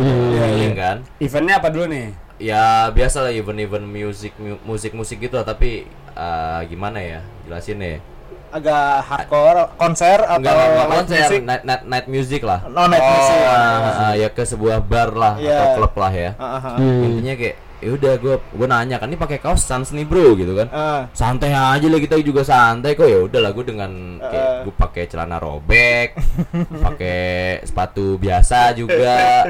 kan. 0.76 0.98
eventnya 1.18 1.56
apa 1.56 1.68
dulu 1.70 1.88
nih 1.88 2.12
Ya 2.38 2.64
biasa 2.92 3.24
lah 3.24 3.32
event-event 3.32 3.82
musik 3.84 4.36
mu- 4.36 4.62
musik-musik 4.64 5.18
gitu 5.20 5.34
lah, 5.34 5.44
tapi 5.44 5.88
eh, 6.12 6.60
gimana 6.68 7.00
ya 7.00 7.20
jelasin 7.44 7.80
ya? 7.80 7.98
Agak 8.48 9.04
hardcore 9.04 9.74
konser 9.76 10.20
atau 10.20 10.38
Enggak 10.38 10.54
enggak 10.54 10.88
konser, 10.94 11.18
music? 11.18 11.42
night, 11.42 11.64
night, 11.64 11.84
night 11.84 12.08
music 12.08 12.42
lah. 12.44 12.60
No 12.64 12.86
night 12.86 13.02
music. 13.02 13.38
Ah, 13.42 13.80
ah, 14.02 14.14
ya 14.14 14.28
ke 14.30 14.44
sebuah 14.44 14.78
bar 14.82 15.12
lah 15.14 15.34
Iya. 15.36 15.56
atau 15.58 15.68
klub 15.78 15.94
lah 15.96 16.12
ya. 16.12 16.32
Ah, 16.36 16.46
ah, 16.46 16.64
ah. 16.70 16.78
Intinya 16.80 17.34
kayak 17.34 17.56
ya 17.78 17.94
udah 17.94 18.14
gue 18.18 18.36
gue 18.42 18.68
nanya 18.68 18.98
kan 18.98 19.06
ini 19.06 19.16
pakai 19.16 19.38
kaos 19.38 19.62
Sans 19.62 19.86
nih 19.90 20.02
bro 20.04 20.34
gitu 20.34 20.54
kan. 20.54 20.68
Ah. 20.70 21.02
Santai 21.14 21.54
aja 21.54 21.86
lah 21.86 21.98
kita 21.98 22.18
juga 22.20 22.42
santai 22.42 22.94
kok 22.94 23.06
ya 23.06 23.22
udahlah 23.24 23.54
gue 23.54 23.66
dengan 23.66 23.92
kayak 24.18 24.46
Ah. 24.48 24.62
gue 24.66 24.74
pakai 24.74 25.04
celana 25.06 25.38
robek, 25.38 26.18
pakai 26.86 27.20
sepatu 27.62 28.18
biasa 28.18 28.74
juga. 28.74 29.46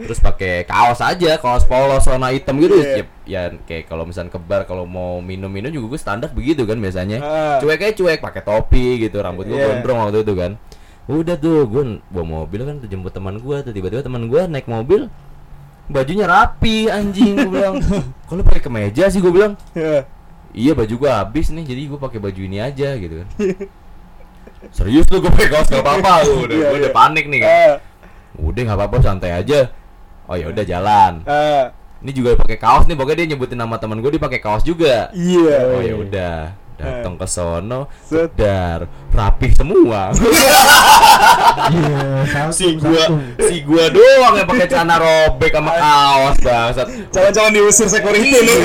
Terus 0.00 0.16
pakai 0.16 0.64
kaos 0.64 1.04
aja, 1.04 1.36
kaos 1.36 1.68
polos 1.68 2.08
warna 2.08 2.32
hitam 2.32 2.56
gitu. 2.56 2.80
Iya. 2.80 2.96
Ya, 2.96 3.04
ya 3.28 3.42
kayak 3.60 3.84
kalau 3.84 4.08
misalnya 4.08 4.32
ke 4.32 4.40
bar 4.40 4.64
kalau 4.64 4.88
mau 4.88 5.20
minum-minum 5.20 5.68
juga 5.68 5.92
gue 5.92 6.00
standar 6.00 6.32
begitu 6.32 6.64
kan 6.64 6.80
biasanya. 6.80 7.20
Ah. 7.20 7.56
Cuek 7.60 7.76
aja 7.78 7.92
cuek, 7.92 8.18
pakai 8.18 8.40
topi 8.40 8.96
gitu, 8.98 9.20
rambut 9.20 9.44
gue 9.44 9.54
Iya. 9.54 9.76
gondrong 9.76 10.08
waktu 10.08 10.24
itu 10.24 10.32
kan. 10.32 10.56
Udah 11.04 11.36
tuh 11.36 11.66
gue 11.66 11.82
bawa 12.08 12.46
mobil 12.46 12.60
kan 12.62 12.78
tuh 12.78 12.86
jemput 12.86 13.10
teman 13.10 13.36
gue 13.36 13.56
tuh 13.60 13.72
tiba-tiba 13.74 14.00
teman 14.00 14.24
gue 14.24 14.40
naik 14.46 14.64
mobil 14.64 15.10
bajunya 15.90 16.24
rapi 16.24 16.86
anjing 16.86 17.34
gue 17.36 17.50
bilang 17.50 17.76
kalau 18.30 18.40
pakai 18.40 18.62
kemeja 18.62 19.04
sih 19.06 19.18
gue 19.18 19.28
bilang 19.28 19.58
Iya. 19.72 20.06
iya 20.52 20.72
baju 20.72 20.94
gue 20.96 21.10
habis 21.10 21.50
nih 21.50 21.64
jadi 21.64 21.82
gue 21.86 21.98
pakai 21.98 22.18
baju 22.18 22.40
ini 22.40 22.58
aja 22.58 22.94
gitu 22.94 23.14
kan 23.18 23.28
serius 24.70 25.04
tuh 25.04 25.18
gue 25.18 25.30
pakai 25.30 25.48
kaos 25.48 25.66
gak 25.66 25.80
apa-apa 25.80 26.12
udah 26.44 26.46
Iya, 26.48 26.66
gue 26.68 26.78
udah 26.78 26.86
iya. 26.86 26.96
panik 26.96 27.24
nih 27.26 27.38
kan 27.40 27.50
Ah. 27.50 27.74
udah 28.38 28.60
nggak 28.62 28.78
apa-apa 28.78 28.96
santai 29.00 29.32
aja 29.34 29.68
oh 30.24 30.36
ya 30.36 30.46
udah 30.46 30.64
jalan 30.64 31.12
Ah. 31.26 31.74
ini 31.98 32.10
juga 32.12 32.36
pakai 32.36 32.56
kaos 32.56 32.86
nih 32.86 32.94
pokoknya 32.94 33.16
dia 33.20 33.34
nyebutin 33.34 33.58
nama 33.58 33.74
teman 33.74 33.98
gue 33.98 34.10
dia 34.10 34.22
pakai 34.22 34.38
kaos 34.38 34.62
juga 34.62 35.10
Iya. 35.10 35.56
oh 35.66 35.82
ya 35.82 35.94
udah 35.96 36.36
datang 36.80 37.14
ke 37.20 37.26
sono 37.28 37.92
Set. 38.08 38.32
dar 38.34 38.88
rapih 39.12 39.52
semua. 39.52 40.10
Iya, 41.70 42.50
si 42.50 42.74
gua 42.78 43.04
si 43.36 43.62
gua 43.62 43.90
doang 43.92 44.34
yang 44.38 44.48
pakai 44.48 44.66
celana 44.66 44.96
robek 44.98 45.52
sama 45.54 45.72
kaos 45.76 46.36
bangsat. 46.40 46.86
Jangan-jangan 47.10 47.52
diusir 47.52 47.88
security 47.90 48.30
nih. 48.32 48.58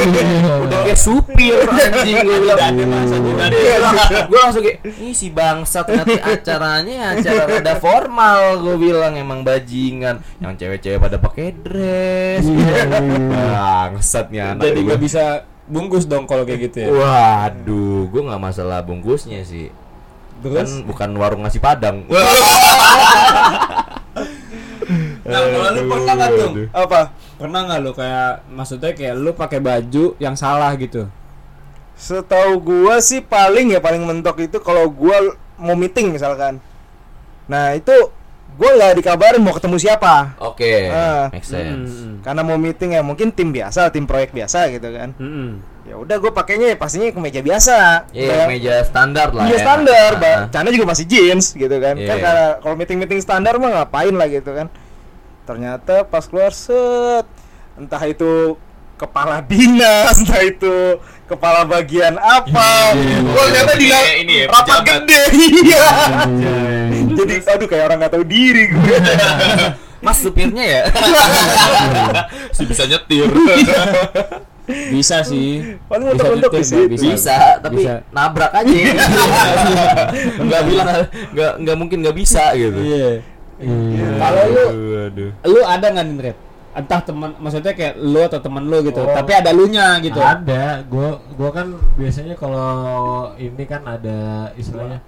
udah 0.65 0.80
kayak 0.86 0.99
supir 0.99 1.60
anjing 1.65 2.23
gue 2.23 2.38
bilang. 2.45 2.58
Gue 4.30 4.39
langsung 4.39 4.63
kayak 4.63 4.80
ini 4.86 5.13
si 5.13 5.28
bangsat 5.30 5.86
nanti 5.91 6.17
acaranya 6.17 7.17
acara 7.17 7.43
rada 7.45 7.73
formal 7.78 8.63
gue 8.63 8.75
bilang 8.80 9.13
emang 9.17 9.41
bajingan. 9.45 10.21
Yang 10.41 10.54
cewek-cewek 10.65 10.99
pada 11.01 11.17
pakai 11.19 11.47
dress. 11.54 12.45
Bangsat 13.30 14.25
nih 14.32 14.41
anak 14.56 14.63
jadi 14.65 14.80
gua. 14.82 14.88
nggak 14.88 15.01
bisa 15.01 15.23
bungkus 15.65 16.06
dong 16.06 16.30
kalau 16.30 16.45
kayak 16.45 16.69
gitu 16.71 16.78
ya? 16.86 16.89
Waduh 16.93 18.10
gue 18.10 18.21
nggak 18.21 18.41
masalah 18.41 18.86
bungkusnya 18.86 19.41
sih. 19.41 19.73
Terus? 20.41 20.58
Kan 20.58 20.69
bukan 20.86 21.10
warung 21.17 21.41
nasi 21.43 21.58
padang. 21.58 22.06
Nah 25.25 25.41
kalau 25.41 25.69
lu 25.73 25.82
pernah 25.89 26.13
nggak 26.13 26.32
tuh? 26.38 26.49
Aduh. 26.54 26.67
Apa? 26.69 27.01
pernah 27.36 27.60
nggak 27.67 27.80
lu 27.84 27.91
kayak 27.91 28.32
maksudnya 28.47 28.91
kayak 28.95 29.15
lu 29.19 29.32
pakai 29.36 29.60
baju 29.60 30.15
yang 30.21 30.38
salah 30.38 30.71
gitu? 30.78 31.10
Setahu 31.97 32.62
gua 32.62 33.01
sih 33.01 33.25
paling 33.25 33.73
ya 33.73 33.82
paling 33.82 34.06
mentok 34.06 34.45
itu 34.45 34.62
kalau 34.62 34.88
gua 34.88 35.36
mau 35.58 35.75
meeting 35.75 36.13
misalkan. 36.13 36.62
Nah, 37.45 37.78
itu 37.78 37.93
gua 38.55 38.69
nggak 38.71 38.93
dikabarin 38.95 39.39
mau 39.39 39.51
ketemu 39.51 39.75
siapa. 39.77 40.33
oke 40.37 40.73
Ah. 40.87 41.27
make 41.29 41.43
sense 41.43 41.91
Hmm. 41.97 42.15
Karena 42.21 42.41
mau 42.41 42.55
meeting 42.55 42.91
ya 42.91 43.01
mungkin 43.01 43.29
tim 43.29 43.49
biasa, 43.49 43.87
tim 43.89 44.03
proyek 44.03 44.31
biasa 44.31 44.67
gitu 44.69 44.89
kan. 44.89 45.13
Hmm. 45.15 45.61
Ya 45.83 45.93
udah 45.95 46.17
gua 46.17 46.31
pakainya 46.31 46.71
ya 46.71 46.75
pastinya 46.75 47.05
kemeja 47.07 47.39
biasa. 47.39 48.09
Iya, 48.09 48.31
Kayak- 48.33 48.49
meja 48.49 48.75
standar 48.81 49.27
lah 49.29 49.45
Iya 49.45 49.53
ya. 49.53 49.61
standar, 49.61 50.09
Ah, 50.09 50.17
Bang. 50.17 50.39
ah. 50.39 50.47
Cana 50.49 50.69
juga 50.69 50.85
masih 50.87 51.05
jeans 51.05 51.53
gitu 51.53 51.75
kan. 51.75 51.93
Iya. 51.93 52.07
Kan 52.07 52.17
karena 52.19 52.45
kalau 52.57 52.75
meeting-meeting 52.75 53.19
standar 53.19 53.53
mah 53.55 53.69
ngapain 53.75 54.11
lah 54.11 54.25
gitu 54.25 54.49
kan. 54.49 54.67
Ternyata 55.43 56.01
pas 56.03 56.25
keluar 56.25 56.49
set 56.49 57.25
entah 57.75 58.01
itu 58.03 58.57
kepala 58.95 59.39
dinas, 59.39 60.15
entah 60.17 60.39
itu 60.39 60.75
kepala 61.25 61.63
bagian 61.63 62.15
apa. 62.15 62.95
Gua 63.25 63.43
ternyata 63.45 63.73
di 63.75 63.88
Iya, 63.88 63.99
ini 64.17 64.34
ya, 64.39 64.45
rapat 64.47 64.63
pejabat. 64.63 64.86
gede. 65.03 65.21
Iya. 65.62 65.86
Jadi 67.15 67.34
aduh 67.45 67.67
kayak 67.67 67.84
orang 67.86 67.97
nggak 67.99 68.13
tahu 68.13 68.23
diri 68.23 68.63
gue. 68.67 68.97
Mas 70.05 70.21
supirnya 70.21 70.62
ya? 70.62 70.81
si 72.55 72.62
bisa 72.63 72.86
nyetir. 72.86 73.25
bisa 74.65 75.21
sih 75.21 75.77
Paling 75.86 76.13
di 76.13 76.17
situ. 76.17 76.49
bisa. 76.49 76.75
bisa, 76.89 77.38
tapi 77.60 77.86
Bisa. 77.86 78.01
nabrak 78.10 78.49
aja. 78.51 78.73
Enggak 80.38 80.62
bilang 80.63 80.88
enggak 81.31 81.51
enggak 81.58 81.75
mungkin 81.77 81.97
enggak 82.01 82.17
bisa 82.17 82.53
gitu. 82.53 82.77
iya 82.77 83.21
Iya. 83.55 84.08
kalau 84.19 84.43
lu 84.45 84.63
Aduh, 84.67 85.08
aduh. 85.08 85.29
lu 85.47 85.60
ada 85.63 85.88
nggak 85.88 86.05
nih 86.05 86.17
Red? 86.21 86.38
Entah 86.75 86.99
teman 86.99 87.31
maksudnya 87.38 87.71
kayak 87.71 87.95
lu 87.97 88.19
atau 88.19 88.38
temen 88.38 88.61
lu 88.61 88.83
gitu 88.83 88.99
Oh. 88.99 89.09
tapi 89.09 89.31
ada 89.31 89.49
lu 89.49 89.65
nya 89.65 89.95
gitu 89.99 90.19
Ada, 90.19 90.83
gua 90.85 91.23
gua 91.33 91.49
kan 91.49 91.67
biasanya 91.95 92.35
kalau 92.35 92.67
ini 93.38 93.63
kan 93.63 93.81
ada 93.81 94.17
istilahnya 94.53 94.99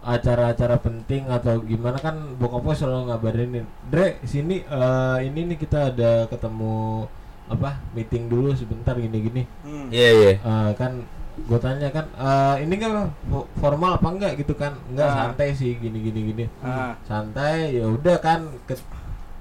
acara-acara 0.00 0.76
penting 0.76 1.28
atau 1.28 1.60
gimana 1.60 1.96
kan 1.96 2.16
bokap 2.34 2.60
gua 2.60 2.74
selalu 2.74 3.02
ngabarin 3.06 3.62
Dre 3.86 4.16
sini 4.24 4.60
eh, 4.60 5.18
ini 5.22 5.40
nih 5.46 5.58
kita 5.58 5.92
ada 5.92 6.24
ketemu 6.26 7.04
apa 7.46 7.82
meeting 7.92 8.26
dulu 8.26 8.50
sebentar 8.52 8.94
gini-gini 8.94 9.44
Hmm. 9.60 9.90
Iya, 9.90 10.08
iya. 10.12 10.32
Eh, 10.38 10.70
kan 10.74 11.02
gue 11.40 11.58
tanya 11.58 11.88
kan 11.88 12.06
eh, 12.10 12.64
ini 12.64 12.74
kan 12.76 13.10
fo- 13.24 13.48
formal 13.56 13.96
apa 13.96 14.08
enggak 14.08 14.32
gitu 14.36 14.52
kan 14.52 14.74
enggak 14.86 15.06
Ah. 15.06 15.16
santai 15.26 15.52
sih 15.52 15.72
gini 15.74 15.98
gini 16.00 16.20
gini 16.26 16.44
Ah. 16.60 16.96
santai 17.02 17.74
ya 17.74 17.86
udah 17.86 18.16
kan 18.18 18.40
ke- 18.64 18.80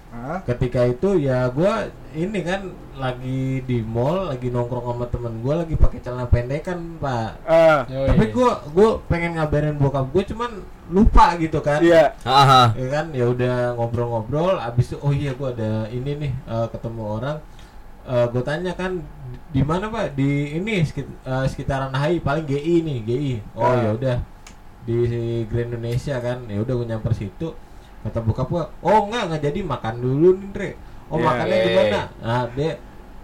Ah. 0.09 0.41
ketika 0.41 0.83
itu 0.83 1.21
ya 1.21 1.45
gua 1.49 1.85
ini 2.11 2.41
kan 2.41 2.65
lagi 2.93 3.61
di 3.61 3.79
mall 3.79 4.27
lagi 4.27 4.49
nongkrong 4.49 4.89
sama 4.89 5.05
temen 5.05 5.37
gua 5.39 5.61
lagi 5.61 5.73
pakai 5.73 6.01
celana 6.01 6.25
pendek 6.25 6.65
kan 6.65 6.81
pak 6.97 7.37
Ah. 7.45 7.85
tapi 7.85 8.29
gua 8.29 8.57
gua 8.69 8.97
pengen 9.05 9.37
ngabarin 9.37 9.75
bokap 9.75 10.09
gua 10.09 10.23
cuman 10.23 10.51
lupa 10.89 11.37
gitu 11.37 11.61
kan 11.61 11.77
Iya. 11.79 12.17
Haha. 12.21 12.73
ya 12.73 12.87
kan 12.89 13.05
ya 13.11 13.25
udah 13.25 13.55
ngobrol-ngobrol 13.73 14.57
abis 14.57 14.89
itu 14.89 14.97
oh 14.97 15.11
iya 15.11 15.31
gua 15.31 15.51
ada 15.51 15.85
ini 15.87 16.11
nih 16.17 16.33
eh, 16.33 16.67
ketemu 16.69 17.03
orang 17.15 17.37
Eh 18.01 18.25
gue 18.25 18.41
tanya 18.41 18.73
kan 18.73 19.05
di 19.47 19.61
mana 19.61 19.85
pak 19.85 20.17
di 20.17 20.57
ini 20.57 20.81
sekit- 20.81 21.05
eh, 21.21 21.45
sekitaran 21.45 21.93
HI 21.93 22.17
paling 22.19 22.41
GI 22.41 22.81
nih 22.81 22.97
GI 23.05 23.33
oh 23.53 23.61
Ah. 23.61 23.77
ya 23.77 23.89
udah 23.93 24.17
di 24.81 24.97
Grand 25.45 25.69
Indonesia 25.69 26.17
kan 26.17 26.41
ya 26.43 26.57
udah 26.57 26.73
gue 26.73 26.87
nyamper 26.89 27.13
situ 27.13 27.53
kata 27.99 28.19
bokap 28.21 28.47
gua 28.47 28.63
oh 28.79 29.05
enggak 29.05 29.23
nggak 29.27 29.41
jadi 29.43 29.59
makan 29.61 29.95
dulu 29.97 30.27
nih 30.37 30.49
Dre 30.51 30.71
oh 31.09 31.17
Iya, 31.17 31.25
makannya 31.25 31.55
iya, 31.55 31.65
di 31.65 31.71
mana 31.75 31.87
iya. 31.89 32.03
nah 32.21 32.43
dia 32.51 32.71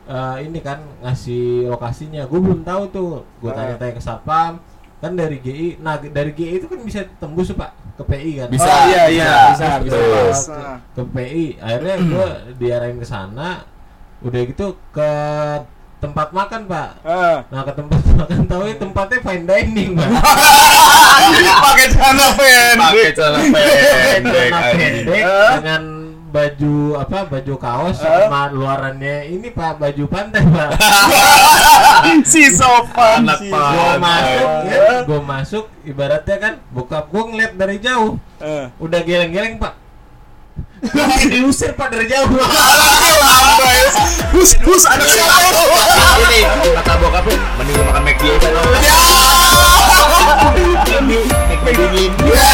eh, 0.05 0.35
ini 0.43 0.59
kan 0.59 0.79
ngasih 1.01 1.45
lokasinya 1.67 2.21
gue 2.25 2.39
belum 2.39 2.61
tahu 2.61 2.83
tuh 2.89 3.09
gue 3.39 3.49
Ah. 3.49 3.55
tanya-tanya 3.55 3.93
ke 3.93 4.03
satpam 4.03 4.53
kan 4.95 5.11
dari 5.13 5.37
GI 5.37 5.79
nah 5.79 5.95
dari 5.97 6.31
GI 6.31 6.59
itu 6.59 6.67
kan 6.67 6.79
bisa 6.81 7.03
tembus 7.17 7.51
pak 7.51 7.71
ke 7.95 8.03
PI 8.03 8.31
kan 8.37 8.47
Bisa. 8.49 8.67
Oh, 8.67 8.83
iya 8.85 9.03
iya 9.07 9.31
bisa 9.49 9.67
bisa. 9.79 9.95
Betul. 9.95 10.27
Pas. 10.27 10.41
ke 10.91 11.01
PI 11.09 11.45
akhirnya 11.57 11.95
gue 12.01 12.27
diarahin 12.57 12.97
ke 12.97 13.07
sana 13.07 13.63
udah 14.19 14.41
gitu 14.43 14.67
ke 14.89 15.09
tempat 15.97 16.27
makan 16.29 16.61
pak 16.65 16.89
Ah. 17.01 17.37
nah 17.47 17.61
ke 17.61 17.71
tempat 17.71 17.99
makan 18.19 18.39
tahu 18.45 18.63
ya 18.63 18.75
tempatnya 18.75 19.17
fine 19.21 19.43
dining 19.43 19.89
pak 19.93 20.09
Pakai 21.65 21.87
celana 21.89 22.27
pendek. 22.31 22.77
Pakai 22.77 23.11
celana 23.11 23.39
pendek. 23.41 24.21
Celana 24.21 24.59
anjing. 24.61 24.77
pendek 24.77 25.23
Eh? 25.23 25.51
dengan 25.55 25.83
baju 26.27 26.75
apa 26.97 27.19
baju 27.25 27.53
kaos 27.55 27.95
Eh? 27.95 28.03
sama 28.03 28.41
luarannya 28.49 29.15
ini 29.29 29.47
pak 29.49 29.75
baju 29.75 30.03
pantai 30.05 30.43
pak 30.43 30.69
si 32.31 32.43
sopan 32.49 33.23
Anak 33.23 33.39
si 33.39 33.47
gue 33.47 33.91
masuk 33.97 34.47
ya, 34.63 34.83
gue 35.01 35.19
masuk 35.21 35.65
ibaratnya 35.83 36.35
kan 36.37 36.53
bokap 36.69 37.07
gue 37.07 37.23
ngeliat 37.25 37.53
dari 37.53 37.77
jauh 37.79 38.19
Eh. 38.37 38.67
udah 38.77 38.99
geleng-geleng 39.01 39.55
pak 39.55 39.73
diusir 41.31 41.71
pak 41.73 41.91
dari 41.91 42.07
jauh. 42.09 42.27
Bus 44.35 44.51
bus 44.67 44.83
ada 44.83 45.05
siapa? 45.07 45.47
ini 46.27 46.43
kata 46.75 46.99
bokap 46.99 47.23
mending 47.55 47.87
makan 47.87 48.03
McD 48.03 48.35
aja 48.35 48.49
lo 48.51 48.61
ya. 48.83 48.99
McD 51.63 51.79
dingin. 51.95 52.11
Ya. 52.27 52.51